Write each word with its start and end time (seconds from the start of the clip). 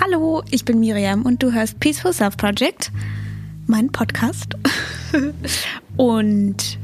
Hallo, 0.00 0.44
ich 0.48 0.64
bin 0.64 0.78
Miriam 0.78 1.22
und 1.22 1.42
du 1.42 1.52
hörst 1.52 1.80
Peaceful 1.80 2.12
Self 2.12 2.36
Project, 2.36 2.92
mein 3.66 3.90
Podcast. 3.90 4.54
und 5.96 6.78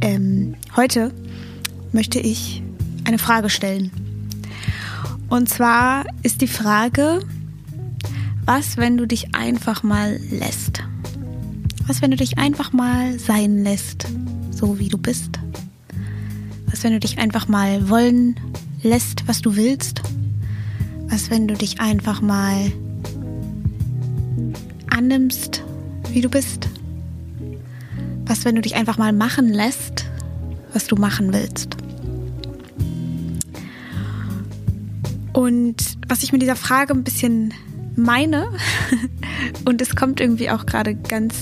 ähm, 0.00 0.54
heute 0.76 1.12
möchte 1.90 2.20
ich 2.20 2.62
eine 3.04 3.18
Frage 3.18 3.50
stellen. 3.50 3.90
Und 5.28 5.48
zwar 5.48 6.04
ist 6.22 6.40
die 6.40 6.46
Frage, 6.46 7.18
was, 8.44 8.76
wenn 8.76 8.96
du 8.96 9.08
dich 9.08 9.34
einfach 9.34 9.82
mal 9.82 10.20
lässt? 10.30 10.84
Was, 11.88 12.00
wenn 12.00 12.12
du 12.12 12.16
dich 12.16 12.38
einfach 12.38 12.72
mal 12.72 13.18
sein 13.18 13.64
lässt, 13.64 14.06
so 14.52 14.78
wie 14.78 14.88
du 14.88 14.98
bist? 14.98 15.40
Was, 16.66 16.84
wenn 16.84 16.92
du 16.92 17.00
dich 17.00 17.18
einfach 17.18 17.48
mal 17.48 17.88
wollen 17.88 18.38
lässt, 18.84 19.26
was 19.26 19.42
du 19.42 19.56
willst? 19.56 20.00
Was, 21.08 21.30
wenn 21.30 21.48
du 21.48 21.54
dich 21.54 21.80
einfach 21.80 22.20
mal 22.20 22.72
annimmst, 24.90 25.64
wie 26.12 26.20
du 26.20 26.28
bist? 26.28 26.68
Was, 28.26 28.44
wenn 28.44 28.54
du 28.54 28.60
dich 28.60 28.76
einfach 28.76 28.98
mal 28.98 29.12
machen 29.12 29.48
lässt, 29.48 30.06
was 30.72 30.86
du 30.86 30.96
machen 30.96 31.32
willst? 31.32 31.76
Und 35.32 35.76
was 36.08 36.22
ich 36.22 36.32
mit 36.32 36.42
dieser 36.42 36.56
Frage 36.56 36.92
ein 36.94 37.04
bisschen 37.04 37.54
meine, 37.96 38.48
und 39.64 39.80
es 39.80 39.96
kommt 39.96 40.20
irgendwie 40.20 40.50
auch 40.50 40.66
gerade 40.66 40.94
ganz 40.94 41.34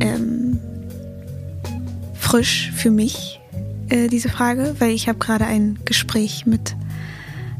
ähm, 0.00 0.58
frisch 2.14 2.72
für 2.74 2.90
mich, 2.90 3.40
äh, 3.88 4.08
diese 4.08 4.28
Frage, 4.28 4.76
weil 4.78 4.90
ich 4.90 5.08
habe 5.08 5.18
gerade 5.18 5.46
ein 5.46 5.78
Gespräch 5.84 6.44
mit 6.44 6.76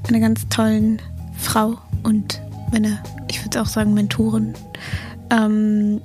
einer 0.08 0.20
ganz 0.20 0.48
tollen 0.48 1.00
Frau 1.38 1.78
und 2.02 2.40
meine, 2.72 3.02
ich 3.28 3.44
würde 3.44 3.60
auch 3.60 3.66
sagen, 3.66 3.94
Mentorin 3.94 4.54
ähm, 5.30 6.00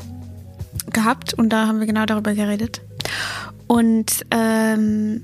gehabt 0.92 1.34
und 1.34 1.50
da 1.50 1.68
haben 1.68 1.80
wir 1.80 1.88
genau 1.88 2.06
darüber 2.06 2.34
geredet. 2.34 2.82
Und 3.68 4.26
ähm, 4.32 5.24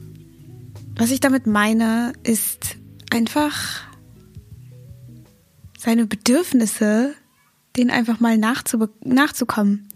was 0.96 1.12
ich 1.12 1.20
damit 1.20 1.48
meine, 1.48 2.14
ist 2.24 2.78
einfach 3.12 3.82
seine 5.78 6.06
Bedürfnisse, 6.06 7.14
denen 7.78 7.90
einfach 7.90 8.20
mal 8.20 8.38
nachzukommen. 8.38 9.88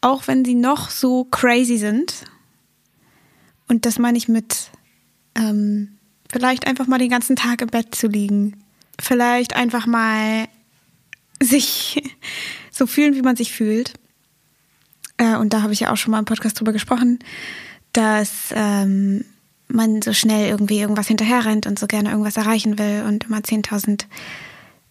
Auch 0.00 0.26
wenn 0.26 0.44
sie 0.44 0.54
noch 0.54 0.90
so 0.90 1.24
crazy 1.24 1.76
sind. 1.76 2.24
Und 3.68 3.84
das 3.84 3.98
meine 3.98 4.16
ich 4.16 4.28
mit 4.28 4.70
ähm, 5.34 5.97
Vielleicht 6.30 6.66
einfach 6.66 6.86
mal 6.86 6.98
den 6.98 7.10
ganzen 7.10 7.36
Tag 7.36 7.62
im 7.62 7.68
Bett 7.68 7.94
zu 7.94 8.06
liegen. 8.06 8.62
Vielleicht 9.00 9.56
einfach 9.56 9.86
mal 9.86 10.46
sich 11.42 12.02
so 12.70 12.86
fühlen, 12.86 13.14
wie 13.14 13.22
man 13.22 13.36
sich 13.36 13.52
fühlt. 13.52 13.94
Äh, 15.16 15.36
und 15.36 15.52
da 15.52 15.62
habe 15.62 15.72
ich 15.72 15.80
ja 15.80 15.92
auch 15.92 15.96
schon 15.96 16.12
mal 16.12 16.18
im 16.18 16.24
Podcast 16.24 16.58
drüber 16.58 16.72
gesprochen, 16.72 17.18
dass 17.92 18.52
ähm, 18.52 19.24
man 19.68 20.02
so 20.02 20.12
schnell 20.12 20.48
irgendwie 20.48 20.78
irgendwas 20.78 21.08
hinterher 21.08 21.44
rennt 21.44 21.66
und 21.66 21.78
so 21.78 21.86
gerne 21.86 22.10
irgendwas 22.10 22.36
erreichen 22.36 22.78
will 22.78 23.04
und 23.06 23.24
immer 23.24 23.38
10.000 23.38 24.04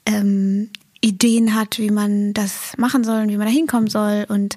ähm, 0.06 0.70
Ideen 1.02 1.56
hat, 1.56 1.80
wie 1.80 1.92
man 1.92 2.34
das 2.34 2.78
machen 2.78 3.04
soll 3.04 3.22
und 3.22 3.30
wie 3.30 3.38
man 3.38 3.48
da 3.48 3.54
hinkommen 3.54 3.90
soll 3.90 4.26
und 4.28 4.56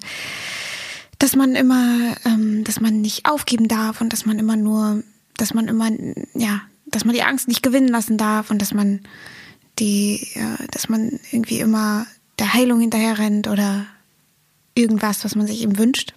dass 1.18 1.36
man 1.36 1.54
immer, 1.54 2.16
ähm, 2.24 2.64
dass 2.64 2.80
man 2.80 3.02
nicht 3.02 3.26
aufgeben 3.26 3.68
darf 3.68 4.00
und 4.00 4.12
dass 4.12 4.24
man 4.24 4.38
immer 4.38 4.56
nur, 4.56 5.02
dass 5.36 5.52
man 5.52 5.68
immer, 5.68 5.90
ja, 6.34 6.62
dass 6.90 7.04
man 7.04 7.14
die 7.14 7.22
Angst 7.22 7.48
nicht 7.48 7.62
gewinnen 7.62 7.88
lassen 7.88 8.16
darf 8.16 8.50
und 8.50 8.60
dass 8.60 8.74
man 8.74 9.00
die, 9.78 10.28
ja, 10.34 10.56
dass 10.70 10.88
man 10.88 11.18
irgendwie 11.30 11.60
immer 11.60 12.06
der 12.38 12.52
Heilung 12.52 12.80
hinterher 12.80 13.18
rennt 13.18 13.48
oder 13.48 13.86
irgendwas, 14.74 15.24
was 15.24 15.34
man 15.34 15.46
sich 15.46 15.62
eben 15.62 15.78
wünscht. 15.78 16.14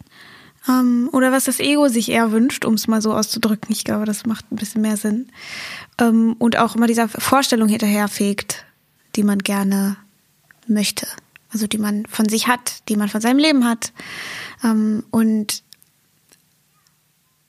Ähm, 0.68 1.10
oder 1.12 1.32
was 1.32 1.46
das 1.46 1.60
Ego 1.60 1.88
sich 1.90 2.10
eher 2.10 2.32
wünscht, 2.32 2.66
um 2.66 2.76
es 2.76 2.88
mal 2.88 3.02
so 3.02 3.14
auszudrücken. 3.14 3.72
Ich 3.72 3.84
glaube, 3.84 4.06
das 4.06 4.26
macht 4.26 4.52
ein 4.52 4.56
bisschen 4.56 4.82
mehr 4.82 4.98
Sinn. 4.98 5.28
Ähm, 6.00 6.36
und 6.40 6.58
auch 6.58 6.76
immer 6.76 6.88
dieser 6.88 7.10
Vorstellung 7.10 7.68
hinterherfegt, 7.68 8.66
die 9.16 9.24
man 9.24 9.40
gerne 9.40 9.98
möchte. 10.68 11.08
Also 11.52 11.68
die 11.68 11.78
man 11.78 12.06
von 12.08 12.28
sich 12.28 12.48
hat, 12.48 12.88
die 12.90 12.96
man 12.96 13.10
von 13.10 13.22
seinem 13.22 13.40
Leben 13.40 13.66
hat. 13.66 13.92
Ähm, 14.64 15.04
und 15.12 15.64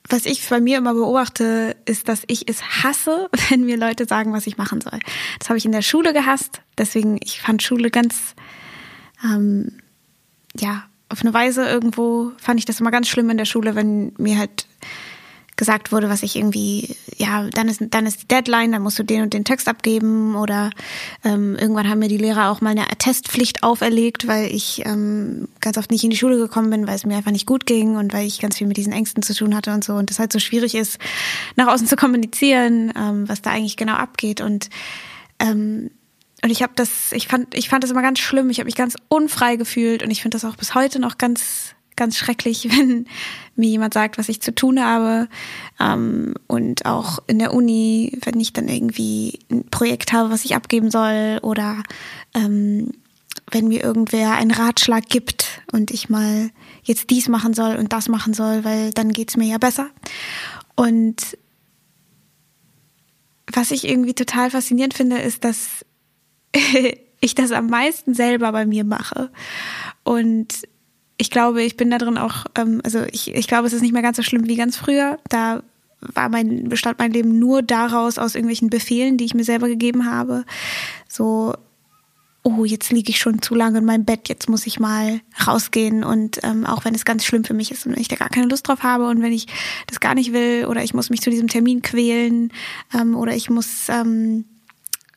was 0.09 0.25
ich 0.25 0.47
bei 0.47 0.59
mir 0.59 0.77
immer 0.77 0.93
beobachte, 0.93 1.75
ist, 1.85 2.07
dass 2.07 2.23
ich 2.27 2.47
es 2.49 2.61
hasse, 2.83 3.29
wenn 3.49 3.65
mir 3.65 3.77
Leute 3.77 4.05
sagen, 4.05 4.33
was 4.33 4.47
ich 4.47 4.57
machen 4.57 4.81
soll. 4.81 4.99
Das 5.39 5.49
habe 5.49 5.57
ich 5.57 5.65
in 5.65 5.71
der 5.71 5.81
Schule 5.81 6.13
gehasst. 6.13 6.61
Deswegen, 6.77 7.17
ich 7.23 7.41
fand 7.41 7.63
Schule 7.63 7.89
ganz, 7.89 8.35
ähm, 9.23 9.79
ja, 10.57 10.83
auf 11.09 11.21
eine 11.21 11.33
Weise 11.33 11.67
irgendwo 11.67 12.31
fand 12.37 12.59
ich 12.59 12.65
das 12.65 12.79
immer 12.79 12.91
ganz 12.91 13.07
schlimm 13.07 13.29
in 13.29 13.37
der 13.37 13.45
Schule, 13.45 13.75
wenn 13.75 14.13
mir 14.17 14.39
halt 14.39 14.67
gesagt 15.55 15.91
wurde, 15.91 16.09
was 16.09 16.23
ich 16.23 16.35
irgendwie, 16.35 16.95
ja, 17.17 17.47
dann 17.49 17.69
ist, 17.69 17.81
dann 17.91 18.05
ist 18.05 18.23
die 18.23 18.27
Deadline, 18.27 18.73
dann 18.73 18.81
musst 18.81 18.99
du 18.99 19.03
den 19.03 19.23
und 19.23 19.33
den 19.33 19.45
Text 19.45 19.67
abgeben 19.67 20.35
oder 20.35 20.69
ähm, 21.23 21.55
irgendwann 21.55 21.89
haben 21.89 21.99
mir 21.99 22.09
die 22.09 22.17
Lehrer 22.17 22.49
auch 22.49 22.61
mal 22.61 22.71
eine 22.71 22.91
Attestpflicht 22.91 23.63
auferlegt, 23.63 24.27
weil 24.27 24.53
ich 24.53 24.85
ähm, 24.85 25.47
ganz 25.61 25.77
oft 25.77 25.91
nicht 25.91 26.03
in 26.03 26.09
die 26.09 26.17
Schule 26.17 26.37
gekommen 26.37 26.69
bin, 26.69 26.87
weil 26.87 26.95
es 26.95 27.05
mir 27.05 27.15
einfach 27.15 27.31
nicht 27.31 27.45
gut 27.45 27.65
ging 27.65 27.95
und 27.95 28.13
weil 28.13 28.27
ich 28.27 28.41
ganz 28.41 28.57
viel 28.57 28.67
mit 28.67 28.77
diesen 28.77 28.93
Ängsten 28.93 29.23
zu 29.23 29.33
tun 29.33 29.55
hatte 29.55 29.73
und 29.73 29.83
so 29.83 29.93
und 29.93 30.09
das 30.09 30.19
halt 30.19 30.33
so 30.33 30.39
schwierig 30.39 30.75
ist, 30.75 30.99
nach 31.55 31.67
außen 31.67 31.87
zu 31.87 31.95
kommunizieren, 31.95 32.91
ähm, 32.97 33.29
was 33.29 33.41
da 33.41 33.51
eigentlich 33.51 33.77
genau 33.77 33.93
abgeht 33.93 34.41
und 34.41 34.69
ähm, 35.39 35.89
und 36.43 36.51
ich 36.51 36.61
habe 36.61 36.73
das, 36.75 37.11
ich 37.11 37.27
fand, 37.27 37.55
ich 37.55 37.69
fand 37.69 37.83
das 37.83 37.89
immer 37.89 38.03
ganz 38.03 38.19
schlimm. 38.19 38.51
Ich 38.51 38.59
habe 38.59 38.65
mich 38.65 38.75
ganz 38.75 38.95
unfrei 39.07 39.55
gefühlt 39.55 40.03
und 40.03 40.11
ich 40.11 40.21
finde 40.21 40.35
das 40.35 40.45
auch 40.45 40.55
bis 40.55 40.75
heute 40.75 40.99
noch 40.99 41.17
ganz 41.17 41.74
ganz 41.95 42.17
schrecklich, 42.17 42.69
wenn 42.77 43.05
mir 43.55 43.69
jemand 43.69 43.93
sagt, 43.93 44.17
was 44.17 44.29
ich 44.29 44.41
zu 44.41 44.53
tun 44.53 44.83
habe. 44.83 45.27
Ähm, 45.79 46.35
und 46.47 46.85
auch 46.85 47.19
in 47.27 47.39
der 47.39 47.53
Uni, 47.53 48.17
wenn 48.23 48.39
ich 48.39 48.53
dann 48.53 48.67
irgendwie 48.67 49.39
ein 49.51 49.65
Projekt 49.69 50.13
habe, 50.13 50.29
was 50.29 50.45
ich 50.45 50.55
abgeben 50.55 50.91
soll 50.91 51.39
oder 51.41 51.83
ähm, 52.33 52.91
wenn 53.51 53.67
mir 53.67 53.83
irgendwer 53.83 54.33
einen 54.33 54.51
Ratschlag 54.51 55.07
gibt 55.07 55.61
und 55.71 55.91
ich 55.91 56.09
mal 56.09 56.49
jetzt 56.83 57.09
dies 57.09 57.27
machen 57.27 57.53
soll 57.53 57.75
und 57.75 57.93
das 57.93 58.09
machen 58.09 58.33
soll, 58.33 58.63
weil 58.63 58.91
dann 58.91 59.11
geht's 59.11 59.37
mir 59.37 59.47
ja 59.47 59.57
besser. 59.57 59.89
Und 60.75 61.37
was 63.51 63.71
ich 63.71 63.87
irgendwie 63.87 64.13
total 64.13 64.49
faszinierend 64.51 64.93
finde, 64.93 65.17
ist, 65.19 65.43
dass 65.43 65.85
ich 67.21 67.35
das 67.35 67.51
am 67.51 67.67
meisten 67.67 68.13
selber 68.13 68.51
bei 68.51 68.65
mir 68.65 68.83
mache. 68.83 69.31
Und 70.03 70.67
ich 71.17 71.29
glaube, 71.29 71.63
ich 71.63 71.77
bin 71.77 71.89
da 71.89 71.97
drin 71.97 72.17
auch, 72.17 72.45
ähm, 72.55 72.81
also 72.83 73.03
ich, 73.11 73.33
ich 73.33 73.47
glaube, 73.47 73.67
es 73.67 73.73
ist 73.73 73.81
nicht 73.81 73.93
mehr 73.93 74.01
ganz 74.01 74.17
so 74.17 74.23
schlimm 74.23 74.47
wie 74.47 74.55
ganz 74.55 74.77
früher. 74.77 75.17
Da 75.29 75.63
war 76.01 76.29
mein, 76.29 76.69
bestand 76.69 76.99
mein 76.99 77.11
Leben 77.11 77.39
nur 77.39 77.61
daraus, 77.61 78.17
aus 78.17 78.35
irgendwelchen 78.35 78.69
Befehlen, 78.69 79.17
die 79.17 79.25
ich 79.25 79.33
mir 79.33 79.45
selber 79.45 79.67
gegeben 79.67 80.09
habe. 80.09 80.45
So, 81.07 81.53
oh, 82.43 82.63
jetzt 82.65 82.91
liege 82.91 83.09
ich 83.09 83.17
schon 83.17 83.41
zu 83.41 83.55
lange 83.55 83.79
in 83.79 83.85
meinem 83.85 84.05
Bett, 84.05 84.29
jetzt 84.29 84.49
muss 84.49 84.67
ich 84.67 84.79
mal 84.79 85.21
rausgehen. 85.47 86.03
Und 86.03 86.39
ähm, 86.43 86.65
auch 86.65 86.85
wenn 86.85 86.93
es 86.93 87.05
ganz 87.05 87.25
schlimm 87.25 87.43
für 87.43 87.55
mich 87.55 87.71
ist 87.71 87.85
und 87.85 87.93
wenn 87.93 88.01
ich 88.01 88.07
da 88.07 88.17
gar 88.17 88.29
keine 88.29 88.47
Lust 88.47 88.67
drauf 88.67 88.83
habe 88.83 89.07
und 89.07 89.21
wenn 89.21 89.33
ich 89.33 89.47
das 89.87 89.99
gar 89.99 90.15
nicht 90.15 90.33
will 90.33 90.65
oder 90.65 90.83
ich 90.83 90.93
muss 90.93 91.09
mich 91.09 91.21
zu 91.21 91.29
diesem 91.29 91.47
Termin 91.47 91.81
quälen 91.81 92.51
ähm, 92.93 93.15
oder 93.15 93.35
ich 93.35 93.49
muss 93.49 93.89
ähm, 93.89 94.45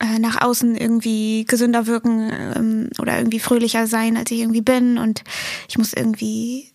äh, 0.01 0.19
nach 0.19 0.41
außen 0.41 0.77
irgendwie 0.77 1.45
gesünder 1.45 1.87
wirken 1.87 2.31
ähm, 2.33 2.91
oder 3.01 3.19
irgendwie 3.19 3.41
fröhlicher 3.41 3.87
sein, 3.87 4.17
als 4.17 4.31
ich 4.31 4.41
irgendwie 4.41 4.63
bin. 4.63 4.99
Und 4.99 5.25
ich 5.69 5.79
muss 5.79 5.93
irgendwie 5.93 6.73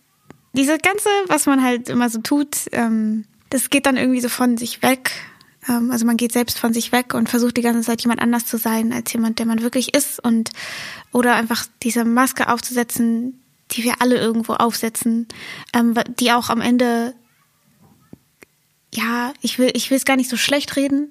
diese 0.52 0.78
ganze, 0.78 1.08
was 1.26 1.46
man 1.46 1.62
halt 1.62 1.88
immer 1.88 2.10
so 2.10 2.20
tut, 2.20 2.56
ähm, 2.72 3.24
das 3.50 3.70
geht 3.70 3.86
dann 3.86 3.96
irgendwie 3.96 4.20
so 4.20 4.28
von 4.28 4.56
sich 4.56 4.82
weg. 4.82 5.10
Ähm, 5.68 5.90
also 5.90 6.06
man 6.06 6.16
geht 6.16 6.32
selbst 6.32 6.58
von 6.58 6.72
sich 6.72 6.92
weg 6.92 7.14
und 7.14 7.28
versucht 7.28 7.56
die 7.56 7.62
ganze 7.62 7.82
Zeit 7.82 8.02
jemand 8.02 8.20
anders 8.20 8.46
zu 8.46 8.58
sein, 8.58 8.92
als 8.92 9.12
jemand, 9.12 9.38
der 9.38 9.46
man 9.46 9.62
wirklich 9.62 9.94
ist. 9.94 10.22
Und 10.22 10.50
oder 11.12 11.34
einfach 11.34 11.66
diese 11.82 12.04
Maske 12.04 12.48
aufzusetzen, 12.48 13.40
die 13.70 13.84
wir 13.84 14.00
alle 14.00 14.16
irgendwo 14.16 14.54
aufsetzen, 14.54 15.28
ähm, 15.72 15.94
die 16.18 16.32
auch 16.32 16.50
am 16.50 16.60
Ende 16.60 17.14
ja, 18.94 19.32
ich 19.40 19.58
will, 19.58 19.70
ich 19.74 19.90
will 19.90 19.96
es 19.96 20.04
gar 20.04 20.16
nicht 20.16 20.30
so 20.30 20.36
schlecht 20.36 20.76
reden, 20.76 21.10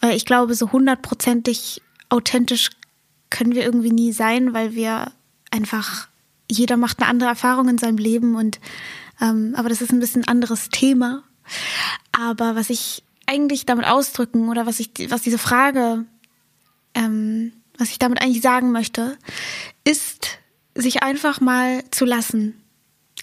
weil 0.00 0.16
ich 0.16 0.24
glaube, 0.24 0.54
so 0.54 0.72
hundertprozentig 0.72 1.82
authentisch 2.08 2.70
können 3.30 3.54
wir 3.54 3.64
irgendwie 3.64 3.90
nie 3.92 4.12
sein, 4.12 4.54
weil 4.54 4.74
wir 4.74 5.12
einfach, 5.50 6.08
jeder 6.50 6.76
macht 6.76 7.00
eine 7.00 7.08
andere 7.08 7.28
Erfahrung 7.28 7.68
in 7.68 7.78
seinem 7.78 7.98
Leben 7.98 8.36
und, 8.36 8.58
ähm, 9.20 9.54
aber 9.56 9.68
das 9.68 9.82
ist 9.82 9.92
ein 9.92 10.00
bisschen 10.00 10.26
anderes 10.26 10.70
Thema. 10.70 11.22
Aber 12.12 12.56
was 12.56 12.70
ich 12.70 13.02
eigentlich 13.26 13.66
damit 13.66 13.86
ausdrücken 13.86 14.48
oder 14.48 14.64
was 14.66 14.80
ich, 14.80 14.90
was 15.08 15.22
diese 15.22 15.38
Frage, 15.38 16.06
ähm, 16.94 17.52
was 17.76 17.90
ich 17.90 17.98
damit 17.98 18.22
eigentlich 18.22 18.42
sagen 18.42 18.72
möchte, 18.72 19.18
ist, 19.84 20.38
sich 20.74 21.02
einfach 21.02 21.40
mal 21.40 21.84
zu 21.90 22.04
lassen. 22.04 22.62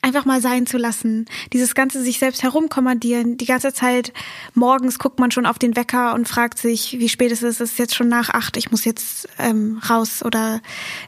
Einfach 0.05 0.25
mal 0.25 0.39
sein 0.39 0.67
zu 0.67 0.77
lassen. 0.77 1.25
Dieses 1.51 1.73
ganze 1.73 2.03
sich 2.03 2.19
selbst 2.19 2.43
herumkommandieren. 2.43 3.37
Die 3.37 3.45
ganze 3.45 3.73
Zeit 3.73 4.13
morgens 4.53 4.99
guckt 4.99 5.19
man 5.19 5.31
schon 5.31 5.47
auf 5.47 5.57
den 5.57 5.75
Wecker 5.75 6.13
und 6.13 6.29
fragt 6.29 6.59
sich, 6.59 6.99
wie 6.99 7.09
spät 7.09 7.31
es 7.31 7.41
ist. 7.41 7.59
Es 7.59 7.71
ist 7.71 7.79
jetzt 7.79 7.95
schon 7.95 8.07
nach 8.07 8.29
acht. 8.29 8.55
Ich 8.55 8.69
muss 8.69 8.85
jetzt 8.85 9.27
ähm, 9.39 9.81
raus 9.89 10.23
oder 10.23 10.61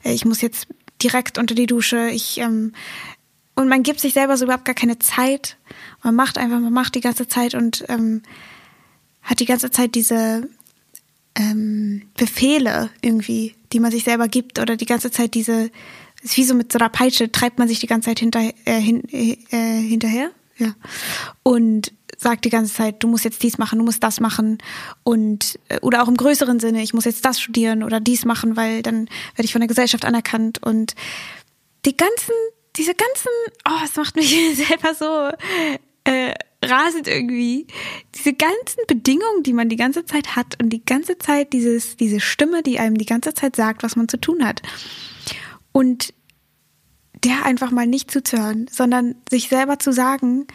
äh, 0.03 0.13
ich 0.13 0.25
muss 0.25 0.41
jetzt 0.41 0.67
direkt 1.03 1.37
unter 1.37 1.53
die 1.53 1.67
Dusche. 1.67 2.09
Ich 2.09 2.39
ähm, 2.39 2.73
und 3.53 3.69
man 3.69 3.83
gibt 3.83 3.99
sich 3.99 4.13
selber 4.13 4.35
so 4.35 4.45
überhaupt 4.45 4.65
gar 4.65 4.75
keine 4.75 4.97
Zeit. 4.97 5.57
Man 6.03 6.15
macht 6.15 6.39
einfach, 6.39 6.59
man 6.59 6.73
macht 6.73 6.95
die 6.95 7.01
ganze 7.01 7.27
Zeit 7.27 7.53
und 7.53 7.85
ähm, 7.89 8.23
hat 9.21 9.39
die 9.39 9.45
ganze 9.45 9.69
Zeit 9.69 9.93
diese 9.93 10.49
ähm, 11.35 12.03
Befehle 12.17 12.89
irgendwie, 13.01 13.53
die 13.73 13.79
man 13.79 13.91
sich 13.91 14.03
selber 14.03 14.27
gibt 14.27 14.57
oder 14.57 14.75
die 14.75 14.85
ganze 14.85 15.11
Zeit 15.11 15.35
diese 15.35 15.69
ist 16.23 16.37
wie 16.37 16.43
so 16.43 16.53
mit 16.53 16.71
so 16.71 16.79
einer 16.79 16.89
Peitsche, 16.89 17.31
treibt 17.31 17.59
man 17.59 17.67
sich 17.67 17.79
die 17.79 17.87
ganze 17.87 18.09
Zeit 18.09 18.19
hinter, 18.19 18.41
äh, 18.65 18.79
hin, 18.79 19.03
äh, 19.11 19.35
hinterher. 19.81 20.31
Ja. 20.57 20.73
Und 21.43 21.91
sagt 22.17 22.45
die 22.45 22.49
ganze 22.49 22.73
Zeit, 22.73 23.03
du 23.03 23.07
musst 23.07 23.25
jetzt 23.25 23.43
dies 23.43 23.57
machen, 23.57 23.77
du 23.77 23.85
musst 23.85 24.03
das 24.03 24.19
machen 24.19 24.57
und 25.03 25.59
äh, 25.69 25.79
oder 25.81 26.01
auch 26.01 26.07
im 26.07 26.17
größeren 26.17 26.59
Sinne, 26.59 26.81
ich 26.81 26.93
muss 26.93 27.05
jetzt 27.05 27.23
das 27.23 27.39
studieren 27.39 27.83
oder 27.83 27.99
dies 27.99 28.25
machen, 28.25 28.57
weil 28.57 28.81
dann 28.81 29.07
werde 29.35 29.45
ich 29.45 29.51
von 29.51 29.61
der 29.61 29.67
Gesellschaft 29.67 30.03
anerkannt 30.03 30.63
und 30.63 30.95
die 31.85 31.95
ganzen, 31.95 32.33
diese 32.75 32.95
ganzen, 32.95 33.29
oh, 33.69 33.83
es 33.83 33.95
macht 33.95 34.15
mich 34.15 34.35
selber 34.55 34.95
so 34.95 35.29
äh, 36.11 36.33
rasend 36.65 37.07
irgendwie. 37.07 37.67
Diese 38.15 38.33
ganzen 38.33 38.81
Bedingungen, 38.87 39.43
die 39.43 39.53
man 39.53 39.69
die 39.69 39.75
ganze 39.75 40.05
Zeit 40.05 40.35
hat 40.35 40.61
und 40.61 40.69
die 40.69 40.83
ganze 40.83 41.19
Zeit 41.19 41.53
dieses, 41.53 41.97
diese 41.97 42.19
Stimme, 42.19 42.63
die 42.63 42.79
einem 42.79 42.97
die 42.97 43.05
ganze 43.05 43.35
Zeit 43.35 43.55
sagt, 43.55 43.83
was 43.83 43.95
man 43.95 44.09
zu 44.09 44.19
tun 44.19 44.43
hat 44.43 44.63
und 45.71 46.13
der 47.23 47.45
einfach 47.45 47.71
mal 47.71 47.87
nicht 47.87 48.11
zuzuhören, 48.11 48.67
sondern 48.71 49.15
sich 49.29 49.49
selber 49.49 49.79
zu 49.79 49.91
sagen, 49.91 50.47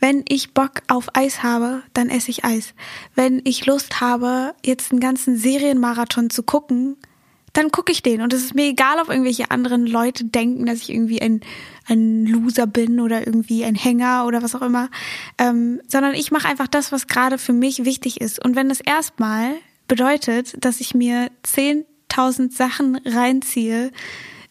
wenn 0.00 0.24
ich 0.28 0.54
Bock 0.54 0.82
auf 0.86 1.08
Eis 1.14 1.42
habe, 1.42 1.82
dann 1.92 2.08
esse 2.08 2.30
ich 2.30 2.44
Eis. 2.44 2.74
Wenn 3.14 3.42
ich 3.44 3.66
Lust 3.66 4.00
habe, 4.00 4.54
jetzt 4.64 4.92
einen 4.92 5.00
ganzen 5.00 5.36
Serienmarathon 5.36 6.30
zu 6.30 6.42
gucken, 6.42 6.96
dann 7.52 7.72
gucke 7.72 7.90
ich 7.90 8.02
den. 8.02 8.20
Und 8.20 8.32
es 8.32 8.44
ist 8.44 8.54
mir 8.54 8.66
egal, 8.66 9.00
ob 9.00 9.08
irgendwelche 9.08 9.50
anderen 9.50 9.86
Leute 9.86 10.24
denken, 10.24 10.66
dass 10.66 10.82
ich 10.82 10.90
irgendwie 10.90 11.20
ein, 11.20 11.40
ein 11.86 12.26
Loser 12.26 12.66
bin 12.66 13.00
oder 13.00 13.26
irgendwie 13.26 13.64
ein 13.64 13.74
Hänger 13.74 14.26
oder 14.26 14.42
was 14.42 14.54
auch 14.54 14.62
immer. 14.62 14.90
Ähm, 15.38 15.80
sondern 15.88 16.14
ich 16.14 16.30
mache 16.30 16.46
einfach 16.46 16.68
das, 16.68 16.92
was 16.92 17.08
gerade 17.08 17.38
für 17.38 17.52
mich 17.52 17.84
wichtig 17.84 18.20
ist. 18.20 18.44
Und 18.44 18.54
wenn 18.54 18.68
das 18.68 18.80
erstmal 18.80 19.54
bedeutet, 19.88 20.64
dass 20.64 20.80
ich 20.80 20.94
mir 20.94 21.30
10.000 21.44 22.54
Sachen 22.54 22.96
reinziehe, 23.04 23.90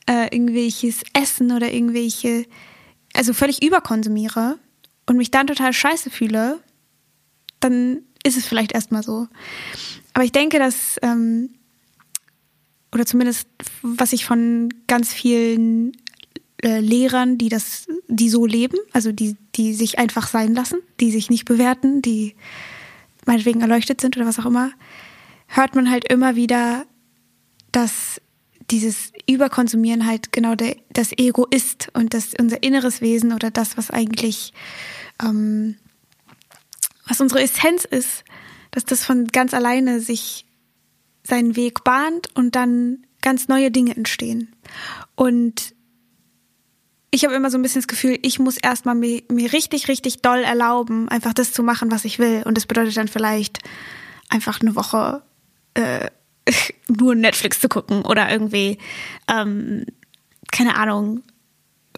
äh, 0.07 0.33
irgendwelches 0.33 1.03
Essen 1.13 1.51
oder 1.51 1.71
irgendwelche, 1.71 2.45
also 3.13 3.33
völlig 3.33 3.63
überkonsumiere 3.63 4.57
und 5.05 5.17
mich 5.17 5.31
dann 5.31 5.47
total 5.47 5.73
scheiße 5.73 6.09
fühle, 6.09 6.59
dann 7.59 8.01
ist 8.23 8.37
es 8.37 8.45
vielleicht 8.45 8.73
erstmal 8.73 9.03
so. 9.03 9.27
Aber 10.13 10.23
ich 10.23 10.31
denke, 10.31 10.59
dass, 10.59 10.97
ähm, 11.01 11.49
oder 12.93 13.05
zumindest 13.05 13.47
was 13.81 14.13
ich 14.13 14.25
von 14.25 14.69
ganz 14.87 15.13
vielen 15.13 15.91
äh, 16.63 16.79
Lehrern, 16.79 17.37
die 17.37 17.49
das, 17.49 17.87
die 18.07 18.29
so 18.29 18.45
leben, 18.45 18.77
also 18.93 19.11
die, 19.11 19.35
die 19.55 19.73
sich 19.73 19.99
einfach 19.99 20.27
sein 20.27 20.53
lassen, 20.53 20.79
die 20.99 21.11
sich 21.11 21.29
nicht 21.29 21.45
bewerten, 21.45 22.01
die 22.01 22.35
meinetwegen 23.25 23.61
erleuchtet 23.61 24.01
sind 24.01 24.17
oder 24.17 24.25
was 24.25 24.39
auch 24.39 24.45
immer, 24.45 24.71
hört 25.47 25.75
man 25.75 25.89
halt 25.89 26.11
immer 26.11 26.35
wieder, 26.35 26.85
dass 27.71 28.21
dieses 28.69 29.11
Überkonsumieren 29.29 30.05
halt 30.05 30.31
genau 30.31 30.55
der, 30.55 30.75
das 30.91 31.11
Ego 31.17 31.45
ist 31.49 31.89
und 31.93 32.13
das 32.13 32.33
unser 32.39 32.63
inneres 32.63 33.01
Wesen 33.01 33.33
oder 33.33 33.51
das, 33.51 33.77
was 33.77 33.91
eigentlich, 33.91 34.53
ähm, 35.23 35.77
was 37.07 37.21
unsere 37.21 37.41
Essenz 37.41 37.85
ist, 37.85 38.23
dass 38.71 38.83
das 38.85 39.05
von 39.05 39.27
ganz 39.27 39.53
alleine 39.53 40.01
sich 40.01 40.45
seinen 41.23 41.55
Weg 41.55 41.83
bahnt 41.83 42.35
und 42.35 42.55
dann 42.55 43.05
ganz 43.21 43.47
neue 43.47 43.71
Dinge 43.71 43.95
entstehen. 43.95 44.53
Und 45.15 45.73
ich 47.09 47.23
habe 47.25 47.35
immer 47.35 47.49
so 47.49 47.57
ein 47.57 47.61
bisschen 47.61 47.81
das 47.81 47.87
Gefühl, 47.87 48.19
ich 48.21 48.39
muss 48.39 48.57
erstmal 48.57 48.95
mir, 48.95 49.23
mir 49.29 49.51
richtig, 49.53 49.87
richtig 49.87 50.21
doll 50.21 50.39
erlauben, 50.39 51.09
einfach 51.09 51.33
das 51.33 51.53
zu 51.53 51.63
machen, 51.63 51.89
was 51.89 52.05
ich 52.05 52.19
will. 52.19 52.43
Und 52.45 52.55
das 52.57 52.65
bedeutet 52.65 52.95
dann 52.97 53.07
vielleicht 53.07 53.59
einfach 54.29 54.61
eine 54.61 54.75
Woche 54.75 55.23
äh, 55.73 56.09
nur 56.87 57.15
Netflix 57.15 57.59
zu 57.59 57.69
gucken 57.69 58.03
oder 58.03 58.29
irgendwie, 58.31 58.77
ähm, 59.27 59.85
keine 60.51 60.75
Ahnung, 60.75 61.23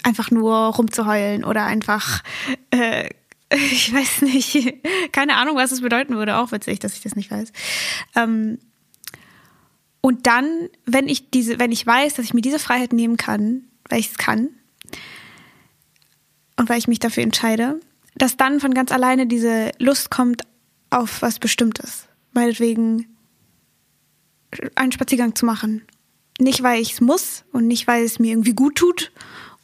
einfach 0.04 0.32
nur 0.32 0.56
rumzuheulen 0.56 1.44
oder 1.44 1.66
einfach, 1.66 2.24
äh, 2.72 3.10
ich 3.54 3.94
weiß 3.94 4.22
nicht, 4.24 4.74
keine 5.12 5.36
Ahnung, 5.36 5.56
was 5.56 5.72
es 5.72 5.82
bedeuten 5.82 6.16
würde. 6.16 6.38
Auch 6.38 6.52
witzig, 6.52 6.80
dass 6.80 6.94
ich 6.94 7.02
das 7.02 7.16
nicht 7.16 7.32
weiß. 7.32 7.52
Ähm, 8.16 8.60
und 10.02 10.28
dann, 10.28 10.70
wenn 10.86 11.10
ich 11.10 11.30
diese, 11.30 11.60
wenn 11.60 11.72
ich 11.72 11.86
weiß, 11.86 12.14
dass 12.14 12.26
ich 12.26 12.34
mir 12.34 12.42
diese 12.42 12.60
Freiheit 12.60 12.94
nehmen 12.94 13.18
kann, 13.18 13.66
weil 13.90 14.00
ich 14.00 14.12
es 14.12 14.18
kann 14.18 14.50
und 16.56 16.70
weil 16.70 16.78
ich 16.78 16.88
mich 16.88 17.00
dafür 17.00 17.24
entscheide, 17.24 17.80
dass 18.16 18.38
dann 18.38 18.60
von 18.60 18.74
ganz 18.74 18.92
alleine 18.92 19.28
diese 19.28 19.72
Lust 19.78 20.10
kommt 20.10 20.44
auf 20.90 21.22
was 21.22 21.40
Bestimmtes. 21.40 22.08
Meinetwegen 22.32 23.08
einen 24.76 24.92
Spaziergang 24.92 25.36
zu 25.36 25.46
machen. 25.46 25.84
Nicht, 26.40 26.64
weil 26.64 26.82
ich 26.82 26.94
es 26.94 27.02
muss 27.02 27.44
und 27.52 27.68
nicht, 27.68 27.88
weil 27.88 28.04
es 28.04 28.20
mir 28.20 28.32
irgendwie 28.32 28.54
gut 28.54 28.76
tut 28.76 29.12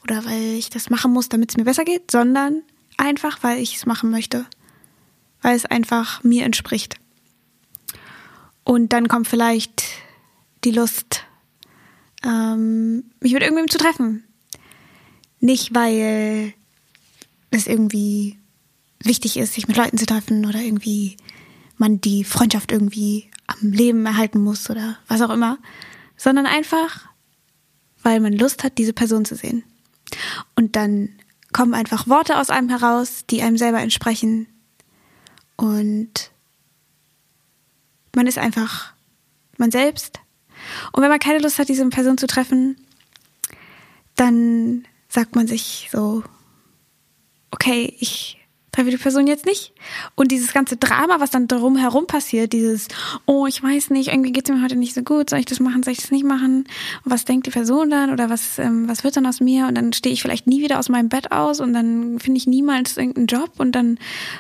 oder 0.03 0.25
weil 0.25 0.55
ich 0.55 0.69
das 0.69 0.89
machen 0.89 1.13
muss, 1.13 1.29
damit 1.29 1.51
es 1.51 1.57
mir 1.57 1.63
besser 1.63 1.85
geht, 1.85 2.11
sondern 2.11 2.61
einfach, 2.97 3.43
weil 3.43 3.59
ich 3.59 3.75
es 3.75 3.85
machen 3.85 4.11
möchte. 4.11 4.45
Weil 5.41 5.55
es 5.55 5.65
einfach 5.65 6.23
mir 6.23 6.43
entspricht. 6.45 6.97
Und 8.63 8.93
dann 8.93 9.07
kommt 9.07 9.27
vielleicht 9.27 9.83
die 10.63 10.71
Lust, 10.71 11.23
ähm, 12.23 13.03
mich 13.19 13.33
mit 13.33 13.43
irgendwem 13.43 13.69
zu 13.69 13.77
treffen. 13.77 14.23
Nicht, 15.39 15.73
weil 15.75 16.53
es 17.51 17.67
irgendwie 17.67 18.37
wichtig 18.99 19.37
ist, 19.37 19.53
sich 19.53 19.67
mit 19.67 19.77
Leuten 19.77 19.97
zu 19.97 20.05
treffen 20.05 20.45
oder 20.45 20.59
irgendwie 20.59 21.17
man 21.77 22.01
die 22.01 22.23
Freundschaft 22.23 22.71
irgendwie 22.71 23.29
am 23.47 23.71
Leben 23.71 24.05
erhalten 24.05 24.39
muss 24.39 24.69
oder 24.69 24.97
was 25.07 25.21
auch 25.21 25.29
immer, 25.29 25.57
sondern 26.17 26.45
einfach, 26.45 27.07
weil 28.03 28.19
man 28.19 28.33
Lust 28.33 28.63
hat, 28.63 28.77
diese 28.77 28.93
Person 28.93 29.25
zu 29.25 29.35
sehen. 29.35 29.63
Und 30.55 30.75
dann 30.75 31.09
kommen 31.53 31.73
einfach 31.73 32.07
Worte 32.07 32.37
aus 32.37 32.49
einem 32.49 32.69
heraus, 32.69 33.25
die 33.29 33.41
einem 33.41 33.57
selber 33.57 33.79
entsprechen. 33.79 34.47
Und 35.55 36.31
man 38.15 38.27
ist 38.27 38.37
einfach 38.37 38.93
man 39.57 39.71
selbst. 39.71 40.19
Und 40.91 41.03
wenn 41.03 41.09
man 41.09 41.19
keine 41.19 41.39
Lust 41.39 41.59
hat, 41.59 41.69
diese 41.69 41.87
Person 41.89 42.17
zu 42.17 42.27
treffen, 42.27 42.77
dann 44.15 44.85
sagt 45.09 45.35
man 45.35 45.47
sich 45.47 45.89
so, 45.91 46.23
okay, 47.51 47.95
ich 47.99 48.37
treffe 48.75 48.91
die 48.91 48.97
Person 48.97 49.27
jetzt 49.27 49.45
nicht. 49.45 49.73
Und 50.15 50.31
dieses 50.31 50.53
ganze 50.53 50.77
Drama, 50.77 51.19
was 51.19 51.31
dann 51.31 51.47
darum 51.47 51.77
herum 51.77 52.07
passiert, 52.07 52.53
dieses, 52.53 52.87
oh, 53.25 53.47
ich 53.47 53.61
weiß 53.61 53.89
nicht, 53.89 54.09
irgendwie 54.09 54.31
geht 54.31 54.49
es 54.49 54.55
mir 54.55 54.61
heute 54.61 54.75
nicht 54.75 54.93
so 54.93 55.01
gut, 55.01 55.29
soll 55.29 55.39
ich 55.39 55.45
das 55.45 55.59
machen, 55.59 55.83
soll 55.83 55.93
ich 55.93 56.01
das 56.01 56.11
nicht 56.11 56.25
machen? 56.25 56.65
Und 57.03 57.11
was 57.11 57.25
denkt 57.25 57.47
die 57.47 57.51
Person 57.51 57.89
dann 57.89 58.11
oder 58.11 58.29
was, 58.29 58.59
ähm, 58.59 58.87
was 58.87 59.03
wird 59.03 59.17
dann 59.17 59.25
aus 59.25 59.39
mir? 59.39 59.67
Und 59.67 59.75
dann 59.75 59.93
stehe 59.93 60.13
ich 60.13 60.21
vielleicht 60.21 60.47
nie 60.47 60.61
wieder 60.61 60.79
aus 60.79 60.89
meinem 60.89 61.09
Bett 61.09 61.31
aus 61.31 61.59
und 61.59 61.73
dann 61.73 62.19
finde 62.19 62.37
ich 62.37 62.47
niemals 62.47 62.97
irgendeinen 62.97 63.27
Job 63.27 63.51
und 63.57 63.73
dann, 63.73 63.97